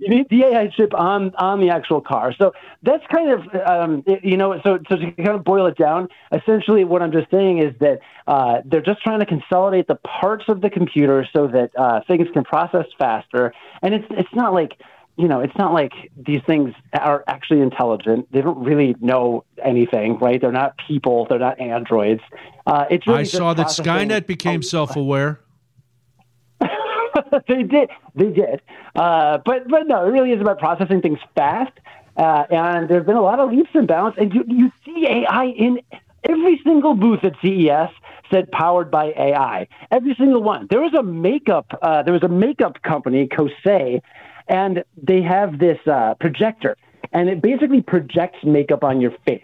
[0.00, 2.34] you need the AI chip on on the actual car.
[2.36, 4.58] So that's kind of um, it, you know.
[4.64, 8.00] So so to kind of boil it down, essentially what I'm just saying is that
[8.26, 12.28] uh, they're just trying to consolidate the parts of the computer so that uh, things
[12.32, 13.52] can process faster.
[13.82, 14.78] And it's it's not like
[15.20, 18.32] you know, it's not like these things are actually intelligent.
[18.32, 20.40] They don't really know anything, right?
[20.40, 21.26] They're not people.
[21.28, 22.22] They're not androids.
[22.66, 25.40] Uh, it's really I saw that Skynet became self-aware.
[27.48, 27.90] they did.
[28.14, 28.62] They did.
[28.94, 31.72] Uh, but but no, it really is about processing things fast.
[32.16, 34.16] Uh, and there have been a lot of leaps and bounds.
[34.18, 35.80] And you, you see AI in
[36.28, 37.90] every single booth at CES
[38.32, 39.66] said powered by AI.
[39.90, 40.66] Every single one.
[40.70, 41.78] There was a makeup.
[41.82, 44.00] Uh, there was a makeup company, Kosé,
[44.50, 46.76] and they have this uh, projector,
[47.12, 49.42] and it basically projects makeup on your face.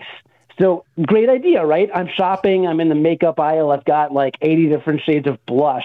[0.61, 1.89] So great idea, right?
[1.95, 2.67] I'm shopping.
[2.67, 3.71] I'm in the makeup aisle.
[3.71, 5.85] I've got like 80 different shades of blush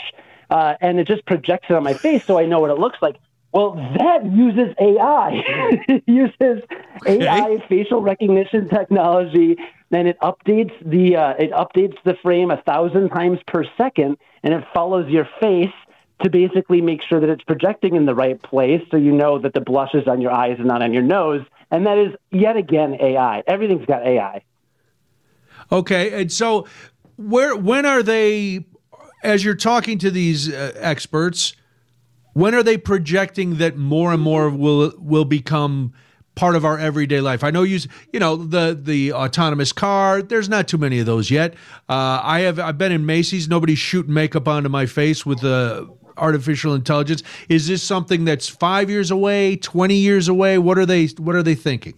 [0.51, 2.97] uh, and it just projects it on my face so I know what it looks
[3.01, 3.15] like.
[3.53, 5.43] Well, that uses AI.
[5.87, 6.61] it uses
[7.05, 9.57] AI facial recognition technology,
[9.91, 14.53] and it updates the uh, it updates the frame a thousand times per second, and
[14.53, 15.73] it follows your face
[16.23, 19.53] to basically make sure that it's projecting in the right place, so you know that
[19.53, 21.41] the blush is on your eyes and not on your nose.
[21.69, 23.43] And that is yet again AI.
[23.47, 24.43] Everything's got AI.
[25.71, 26.67] Okay, and so
[27.15, 28.65] where when are they?
[29.23, 31.55] As you're talking to these uh, experts,
[32.33, 35.93] when are they projecting that more and more will will become
[36.35, 37.43] part of our everyday life?
[37.43, 37.79] I know you
[38.11, 40.21] you know the the autonomous car.
[40.21, 41.53] There's not too many of those yet.
[41.87, 43.47] Uh, I have I've been in Macy's.
[43.47, 45.87] Nobody's shooting makeup onto my face with the
[46.21, 47.23] artificial intelligence.
[47.49, 50.57] Is this something that's five years away, twenty years away?
[50.57, 51.95] What are they What are they thinking?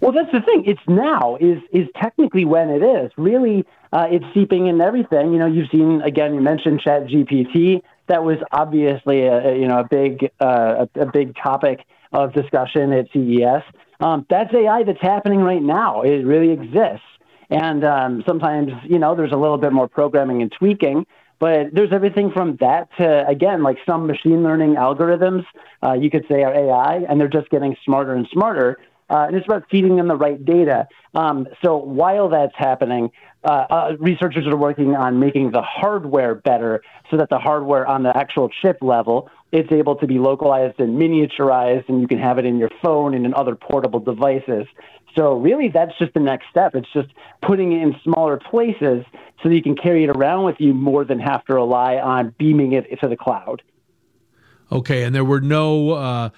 [0.00, 0.64] Well, that's the thing.
[0.66, 3.10] It's now is is technically when it is.
[3.16, 5.32] Really, uh, it's seeping in everything.
[5.32, 6.34] You know, you've seen again.
[6.34, 7.82] You mentioned Chat GPT.
[8.06, 12.92] That was obviously a, you know a big uh, a, a big topic of discussion
[12.92, 13.62] at CES.
[14.00, 16.02] Um, that's AI that's happening right now.
[16.02, 17.06] It really exists,
[17.50, 21.06] and um, sometimes you know there's a little bit more programming and tweaking.
[21.40, 25.44] But there's everything from that to, again, like some machine learning algorithms,
[25.82, 28.78] uh, you could say are AI, and they're just getting smarter and smarter.
[29.08, 30.86] Uh, and it's about feeding them the right data.
[31.14, 33.10] Um, so while that's happening,
[33.42, 38.02] uh, uh, researchers are working on making the hardware better so that the hardware on
[38.02, 42.38] the actual chip level it's able to be localized and miniaturized and you can have
[42.38, 44.66] it in your phone and in other portable devices
[45.16, 47.08] so really that's just the next step it's just
[47.42, 49.04] putting it in smaller places
[49.42, 52.34] so that you can carry it around with you more than have to rely on
[52.38, 53.62] beaming it to the cloud
[54.72, 56.30] Okay, and there were no uh,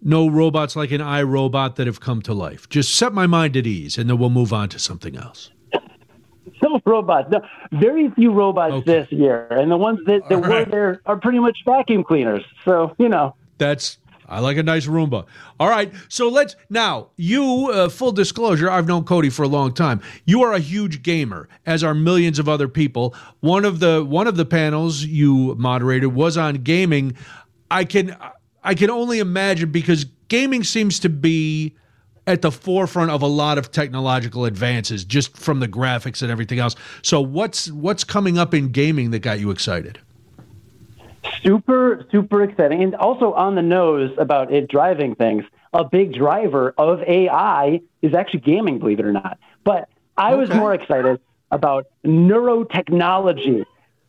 [0.00, 2.68] no robots like an iRobot that have come to life.
[2.68, 5.50] Just set my mind at ease, and then we'll move on to something else.
[6.68, 7.40] no robots no
[7.72, 10.70] very few robots this year and the ones that, that were right.
[10.70, 15.26] there are pretty much vacuum cleaners so you know That's I like a nice Roomba.
[15.60, 17.08] All right, so let's now.
[17.16, 20.00] You, uh, full disclosure, I've known Cody for a long time.
[20.24, 23.14] You are a huge gamer, as are millions of other people.
[23.40, 27.16] One of the one of the panels you moderated was on gaming.
[27.70, 28.16] I can
[28.62, 31.76] I can only imagine because gaming seems to be
[32.26, 36.58] at the forefront of a lot of technological advances, just from the graphics and everything
[36.58, 36.74] else.
[37.02, 39.98] So what's what's coming up in gaming that got you excited?
[41.42, 42.82] super super exciting.
[42.82, 48.14] And also on the nose about it driving things a big driver of ai is
[48.14, 49.38] actually gaming believe it or not.
[49.64, 51.20] But i was more excited
[51.50, 53.64] about neurotechnology.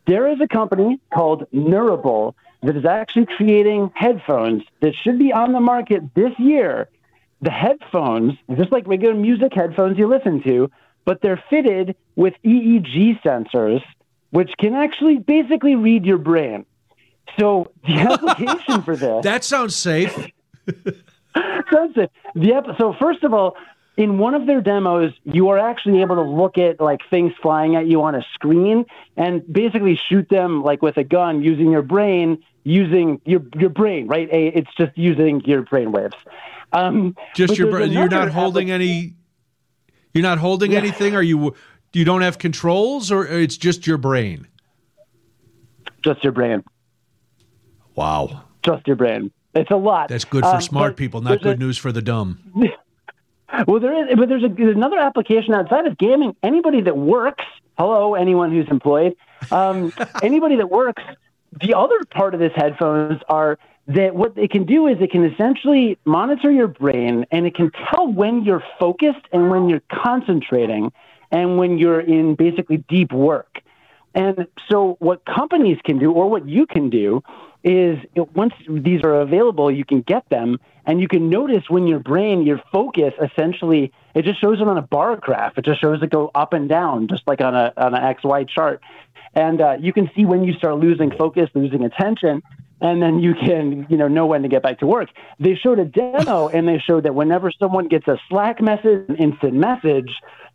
[0.07, 5.51] There is a company called neurable that is actually creating headphones that should be on
[5.51, 6.87] the market this year
[7.45, 10.69] the headphones just like regular music headphones you listen to
[11.05, 13.81] but they're fitted with eeg sensors
[14.31, 16.65] which can actually basically read your brain
[17.39, 20.13] so the application for this That sounds safe.
[21.71, 22.11] sounds it.
[22.35, 23.55] The so first of all,
[23.97, 27.75] in one of their demos, you are actually able to look at like things flying
[27.75, 28.85] at you on a screen
[29.15, 34.07] and basically shoot them like with a gun using your brain, using your your brain,
[34.07, 34.29] right?
[34.31, 36.15] A, it's just using your brain waves.
[36.71, 39.13] Um, Just your you're not holding any
[40.13, 40.79] you're not holding Yeah.
[40.79, 41.55] anything are you
[41.93, 44.47] you don't have controls or it's just your brain
[46.03, 46.63] just your brain.
[47.95, 49.31] wow Just your brain.
[49.53, 50.09] It's a lot.
[50.09, 52.39] that's good for Um, smart people not good a- news for the dumb
[53.67, 56.35] Well, there is, but there's, a, there's another application outside of gaming.
[56.43, 57.45] Anybody that works,
[57.77, 59.15] hello, anyone who's employed,
[59.49, 59.93] um,
[60.23, 61.01] anybody that works.
[61.61, 63.57] The other part of this headphones are
[63.87, 67.71] that what it can do is it can essentially monitor your brain and it can
[67.89, 70.91] tell when you're focused and when you're concentrating
[71.31, 73.61] and when you're in basically deep work.
[74.15, 77.21] And so, what companies can do, or what you can do,
[77.65, 77.97] is
[78.33, 82.43] once these are available, you can get them, and you can notice when your brain,
[82.43, 85.57] your focus, essentially, it just shows it on a bar graph.
[85.57, 88.23] It just shows it go up and down, just like on a on an X
[88.23, 88.81] Y chart,
[89.33, 92.41] and uh, you can see when you start losing focus, losing attention.
[92.81, 95.09] And then you can, you know, know when to get back to work.
[95.39, 99.15] They showed a demo, and they showed that whenever someone gets a Slack message, an
[99.15, 100.11] instant message,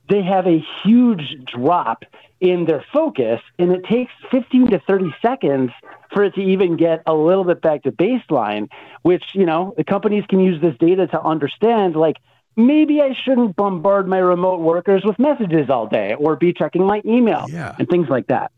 [0.09, 2.05] they have a huge drop
[2.41, 5.71] in their focus, and it takes 15 to 30 seconds
[6.12, 8.68] for it to even get a little bit back to baseline,
[9.03, 12.16] which, you know, the companies can use this data to understand, like,
[12.57, 17.01] maybe I shouldn't bombard my remote workers with messages all day or be checking my
[17.05, 17.75] email Yeah.
[17.79, 18.53] and things like that.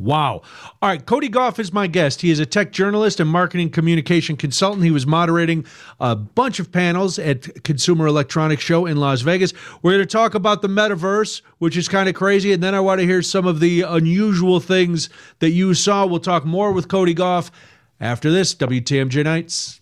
[0.00, 0.40] Wow.
[0.80, 1.04] All right.
[1.04, 2.22] Cody Gough is my guest.
[2.22, 4.82] He is a tech journalist and marketing communication consultant.
[4.82, 5.66] He was moderating
[6.00, 9.52] a bunch of panels at Consumer Electronics Show in Las Vegas.
[9.82, 12.52] We're going to talk about the metaverse, which is kind of crazy.
[12.52, 16.06] And then I want to hear some of the unusual things that you saw.
[16.06, 17.50] We'll talk more with Cody Gough
[18.00, 19.80] after this WTMJ Nights.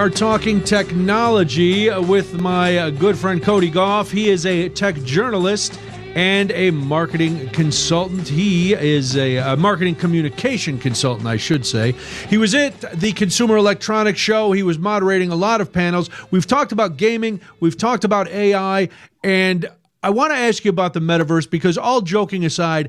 [0.00, 4.10] Are talking technology with my uh, good friend Cody Gough.
[4.10, 5.78] He is a tech journalist
[6.14, 8.26] and a marketing consultant.
[8.26, 11.92] He is a, a, marketing communication consultant, I should say.
[12.30, 14.52] He was at the Consumer Electronics Show.
[14.52, 16.08] He was moderating a lot of panels.
[16.30, 18.88] We've talked about gaming, we've talked about AI,
[19.22, 19.68] and
[20.02, 22.88] I want to ask you about the metaverse because, all joking aside,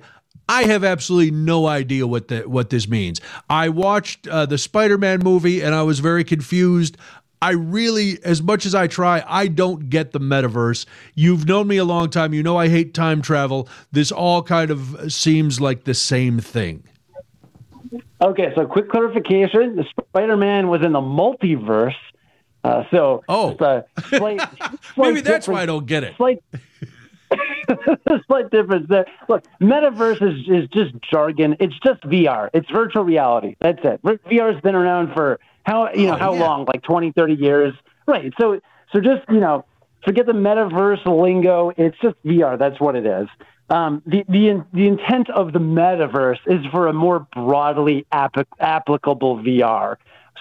[0.51, 3.21] I have absolutely no idea what the, what this means.
[3.49, 6.97] I watched uh, the Spider-Man movie and I was very confused.
[7.41, 10.85] I really, as much as I try, I don't get the metaverse.
[11.15, 12.33] You've known me a long time.
[12.33, 13.69] You know I hate time travel.
[13.93, 16.83] This all kind of seems like the same thing.
[18.21, 21.95] Okay, so quick clarification: the Spider-Man was in the multiverse.
[22.63, 24.41] Uh, so oh, slight, slight
[24.97, 26.15] maybe that's why I don't get it.
[26.17, 26.43] Slight,
[28.27, 29.05] slight difference there.
[29.29, 31.55] Look, metaverse is, is just jargon.
[31.59, 32.49] It's just VR.
[32.53, 33.55] It's virtual reality.
[33.59, 34.01] That's it.
[34.03, 36.39] VR has been around for how you know Oh, how yeah.
[36.41, 36.65] long?
[36.65, 37.73] Like 20, 30 years.
[38.07, 38.34] Right.
[38.39, 38.59] So
[38.91, 39.65] so just you know
[40.03, 41.71] forget the metaverse lingo.
[41.77, 42.57] It's just VR.
[42.57, 43.27] That's what it is.
[43.69, 49.38] Um, the the the intent of the metaverse is for a more broadly app- applicable
[49.38, 49.95] VR.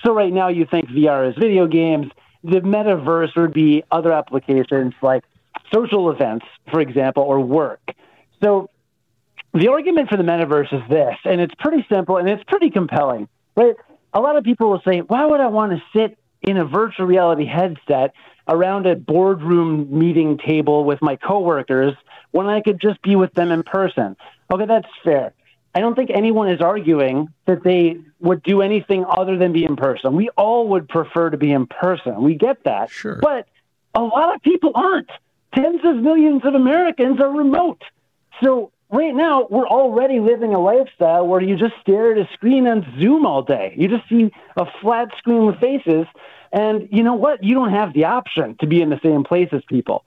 [0.05, 2.11] So right now you think VR is video games.
[2.43, 5.25] The metaverse would be other applications like
[5.73, 7.81] social events, for example, or work.
[8.43, 8.69] So
[9.53, 13.29] the argument for the metaverse is this, and it's pretty simple and it's pretty compelling,
[13.57, 13.75] right?
[14.13, 17.07] A lot of people will say, why would I want to sit in a virtual
[17.07, 18.15] reality headset
[18.49, 21.95] around a boardroom meeting table with my coworkers
[22.33, 24.17] when I could just be with them in person?
[24.53, 25.33] Okay, that's fair.
[25.75, 29.77] I don't think anyone is arguing that they would do anything other than be in
[29.77, 30.17] person.
[30.17, 32.23] We all would prefer to be in person.
[32.23, 32.91] We get that.
[32.91, 33.21] Sure.
[33.23, 33.47] But
[33.95, 35.11] a lot of people aren't.
[35.55, 37.83] Tens of millions of Americans are remote.
[38.43, 42.67] So right now, we're already living a lifestyle where you just stare at a screen
[42.67, 43.75] on Zoom all day.
[43.77, 46.07] You just see a flat screen with faces.
[46.53, 47.43] And you know what?
[47.43, 50.05] You don't have the option to be in the same place as people.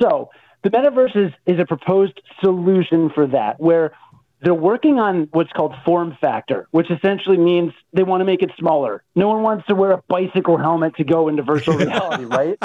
[0.00, 0.30] So
[0.62, 3.92] the metaverse is, is a proposed solution for that, where
[4.46, 8.52] they're working on what's called form factor, which essentially means they want to make it
[8.56, 9.02] smaller.
[9.16, 12.56] No one wants to wear a bicycle helmet to go into virtual reality, right?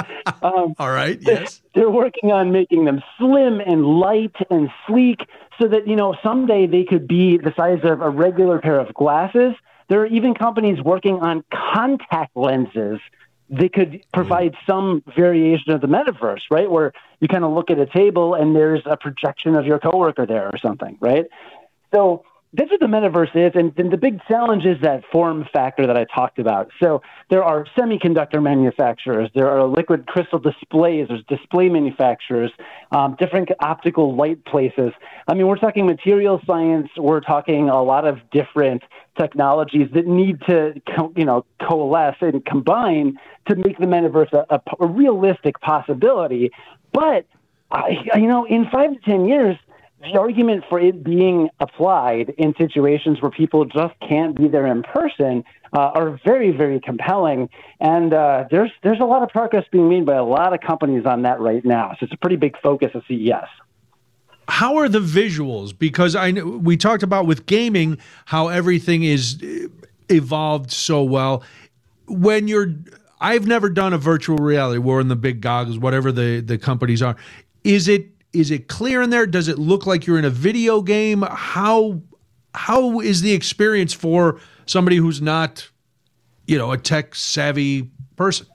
[0.44, 1.18] Um, All right.
[1.20, 1.60] Yes.
[1.74, 5.22] they're working on making them slim and light and sleek
[5.60, 8.94] so that, you know, someday they could be the size of a regular pair of
[8.94, 9.54] glasses.
[9.88, 13.00] There are even companies working on contact lenses
[13.52, 16.70] that could provide some variation of the metaverse, right?
[16.70, 20.26] Where you kind of look at a table and there's a projection of your coworker
[20.26, 21.26] there or something, right?
[21.94, 22.24] So
[22.54, 25.96] that's what the metaverse is, and then the big challenge is that form factor that
[25.96, 26.68] I talked about.
[26.82, 32.50] So there are semiconductor manufacturers, there are liquid crystal displays, there's display manufacturers,
[32.90, 34.92] um, different optical light places.
[35.28, 38.82] I mean, we're talking material science, we're talking a lot of different
[39.18, 40.74] technologies that need to,
[41.16, 43.16] you know, coalesce and combine
[43.48, 46.50] to make the metaverse a, a, a realistic possibility.
[46.92, 47.24] But
[47.70, 49.56] I, you know, in five to ten years,
[50.02, 54.82] the argument for it being applied in situations where people just can't be there in
[54.82, 57.48] person uh, are very, very compelling.
[57.80, 61.06] And uh, there's there's a lot of progress being made by a lot of companies
[61.06, 61.92] on that right now.
[61.92, 63.48] So it's a pretty big focus of E CES.
[64.48, 65.76] How are the visuals?
[65.76, 69.68] Because I know we talked about with gaming how everything is uh,
[70.08, 71.44] evolved so well.
[72.08, 72.74] When you're,
[73.20, 74.78] I've never done a virtual reality.
[74.78, 77.14] Wearing the big goggles, whatever the the companies are.
[77.62, 79.26] Is it is it clear in there?
[79.26, 81.22] Does it look like you're in a video game?
[81.22, 82.00] How
[82.54, 85.68] how is the experience for somebody who's not,
[86.46, 88.46] you know, a tech savvy person?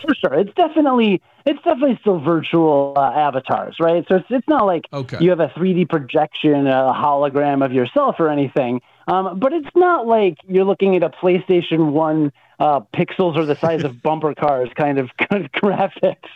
[0.00, 4.04] For sure, it's definitely it's definitely still virtual uh, avatars, right?
[4.08, 5.18] So it's it's not like Okay.
[5.20, 8.80] you have a 3D projection, a hologram of yourself or anything.
[9.08, 13.56] Um, but it's not like you're looking at a PlayStation One uh, pixels are the
[13.56, 16.28] size of bumper cars kind of graphics,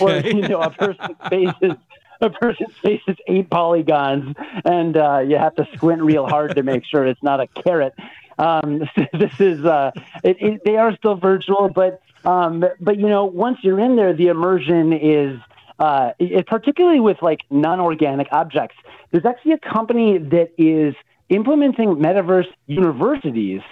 [0.00, 0.34] where Okay.
[0.34, 1.72] you know a person's face is
[2.20, 6.62] a person's face is eight polygons, and uh, you have to squint real hard to
[6.62, 7.94] make sure it's not a carrot.
[8.38, 9.90] Um, this is uh,
[10.22, 14.14] it, it, they are still virtual, but um, but you know once you're in there,
[14.14, 15.40] the immersion is
[15.80, 18.76] uh, it, particularly with like non-organic objects.
[19.10, 20.94] There's actually a company that is
[21.28, 23.62] implementing metaverse universities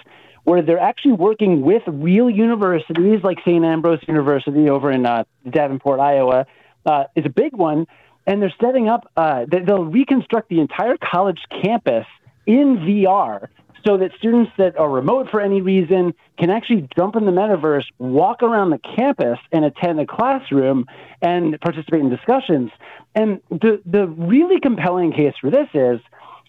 [0.43, 3.63] where they're actually working with real universities like St.
[3.63, 6.47] Ambrose University over in uh, Davenport, Iowa,
[6.85, 7.85] uh, is a big one.
[8.25, 12.05] And they're setting up, uh, they- they'll reconstruct the entire college campus
[12.45, 13.49] in VR
[13.85, 17.85] so that students that are remote for any reason can actually jump in the metaverse,
[17.97, 20.85] walk around the campus, and attend a classroom
[21.21, 22.71] and participate in discussions.
[23.15, 25.99] And the the really compelling case for this is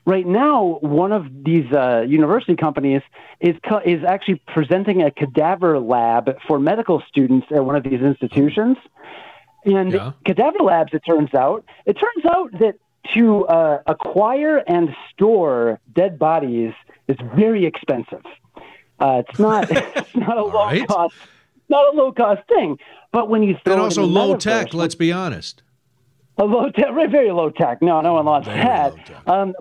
[0.04, 3.02] right now one of these uh, university companies
[3.40, 8.00] is co- is actually presenting a cadaver lab for medical students at one of these
[8.00, 8.76] institutions.
[9.64, 10.12] And Yeah.
[10.24, 12.74] cadaver labs, it turns out, it turns out that
[13.14, 16.72] to uh, acquire and store dead bodies
[17.08, 18.22] is very expensive.
[19.00, 20.86] Uh, it's not it's not a low right.
[20.86, 21.14] cost
[21.68, 22.78] not a low cost thing.
[23.12, 25.62] But when you throw And also low tech, let's be honest.
[26.38, 27.80] a low tech, very, very low tech.
[27.82, 28.94] No, no one wants Very that.
[29.26, 29.54] Um,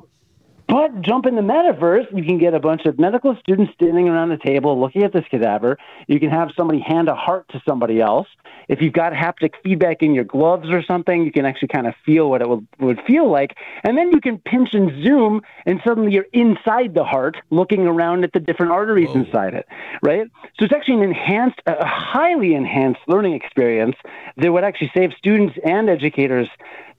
[0.68, 4.32] but jump in the metaverse, you can get a bunch of medical students standing around
[4.32, 5.78] a table looking at this cadaver.
[6.08, 8.28] You can have somebody hand a heart to somebody else.
[8.68, 11.94] If you've got haptic feedback in your gloves or something, you can actually kind of
[12.06, 13.58] feel what it would, would feel like.
[13.84, 18.24] And then you can pinch and zoom, and suddenly you're inside the heart looking around
[18.24, 19.68] at the different arteries inside it,
[20.02, 20.30] right?
[20.58, 23.98] So it's actually an enhanced, a highly enhanced learning experience
[24.38, 26.48] that would actually save students and educators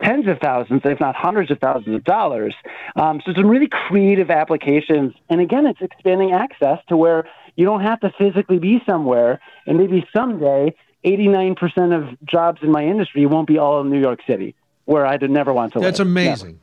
[0.03, 2.55] tens of thousands, if not hundreds of thousands of dollars.
[2.97, 5.15] Um, so some really creative applications.
[5.29, 9.41] And again, it's expanding access to where you don't have to physically be somewhere.
[9.67, 10.75] And maybe someday,
[11.05, 11.57] 89%
[11.97, 14.55] of jobs in my industry won't be all in New York City,
[14.85, 15.87] where I'd never want to live.
[15.87, 16.09] That's live.
[16.09, 16.61] amazing.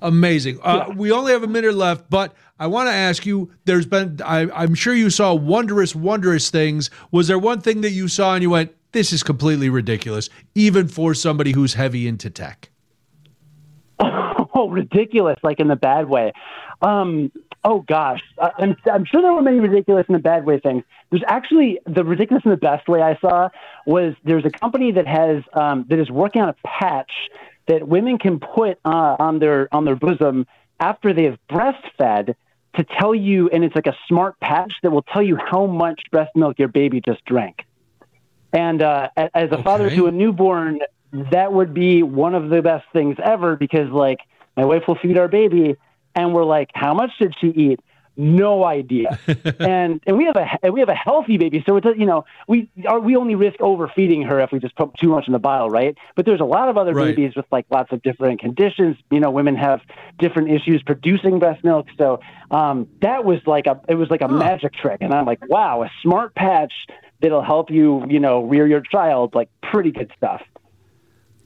[0.00, 0.58] Amazing.
[0.62, 3.50] Uh, We only have a minute left, but I want to ask you.
[3.64, 6.90] There's been, I, I'm sure you saw wondrous, wondrous things.
[7.10, 10.88] Was there one thing that you saw and you went, "This is completely ridiculous," even
[10.88, 12.70] for somebody who's heavy into tech?
[13.98, 16.32] oh, ridiculous, like in the bad way.
[16.80, 17.30] Um,
[17.64, 20.84] oh gosh, I, I'm I'm sure there were many ridiculous in the bad way things.
[21.10, 23.48] There's actually the ridiculous in the best way I saw
[23.86, 27.12] was there's a company that has um, that is working on a patch
[27.68, 30.46] that women can put uh, on their on their bosom
[30.80, 32.34] after they have breastfed
[32.74, 36.00] to tell you, and it's like a smart patch that will tell you how much
[36.10, 37.64] breast milk your baby just drank.
[38.52, 40.80] And uh, as a father to a newborn,
[41.32, 44.18] that would be one of the best things ever because, like,
[44.56, 45.76] my wife will feed our baby,
[46.14, 47.80] and we're like, "How much did she eat?"
[48.14, 49.18] No idea.
[49.60, 52.68] and and we have a we have a healthy baby, so it's you know we
[52.86, 55.70] are we only risk overfeeding her if we just put too much in the bottle,
[55.70, 55.96] right?
[56.14, 57.16] But there's a lot of other Right.
[57.16, 58.96] babies with like lots of different conditions.
[59.10, 59.80] You know, women have
[60.18, 62.20] different issues producing breast milk, so
[62.50, 65.82] um, that was like a it was like a magic trick, and I'm like, wow,
[65.82, 66.72] a smart patch
[67.22, 70.42] that'll help you, you know, rear your child, like pretty good stuff.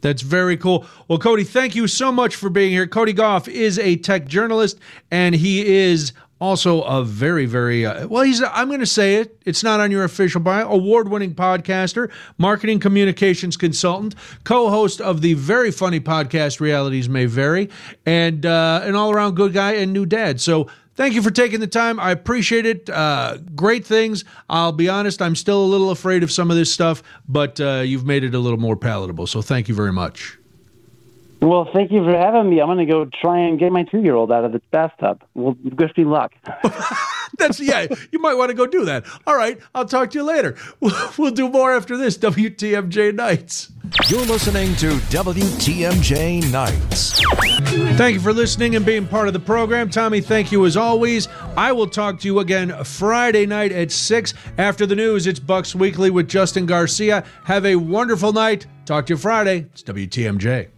[0.01, 0.87] That's very cool.
[1.09, 2.87] Well, Cody, thank you so much for being here.
[2.87, 4.79] Cody Gough is a tech journalist,
[5.11, 8.23] and he is also a very, very uh, well.
[8.23, 9.41] He's I'm going to say it.
[9.47, 10.69] It's not on your official bio.
[10.71, 17.71] Award-winning podcaster, marketing communications consultant, co-host of the very funny podcast Realities May Vary,
[18.05, 20.41] and uh, an all-around good guy and new dad.
[20.41, 20.69] So.
[20.97, 22.01] Thank you for taking the time.
[22.01, 22.89] I appreciate it.
[22.89, 24.25] Uh, great things.
[24.49, 27.83] I'll be honest, I'm still a little afraid of some of this stuff, but uh,
[27.85, 29.27] you've made it a little more palatable.
[29.27, 30.36] So thank you very much.
[31.41, 32.61] Well, thank you for having me.
[32.61, 35.23] I'm going to go try and get my two year old out of the bathtub.
[35.35, 36.33] Well, wish me luck.
[37.39, 37.87] That's yeah.
[38.11, 39.05] You might want to go do that.
[39.27, 39.59] All right.
[39.75, 40.57] I'll talk to you later.
[40.81, 42.17] We'll, we'll do more after this.
[42.19, 43.73] WTMJ Nights.
[44.09, 47.21] You're listening to WTMJ Nights.
[47.97, 49.91] Thank you for listening and being part of the program.
[49.91, 51.29] Tommy, thank you as always.
[51.57, 55.27] I will talk to you again Friday night at 6 after the news.
[55.27, 57.25] It's Bucks Weekly with Justin Garcia.
[57.45, 58.67] Have a wonderful night.
[58.87, 59.67] Talk to you Friday.
[59.73, 60.69] It's WTMJ.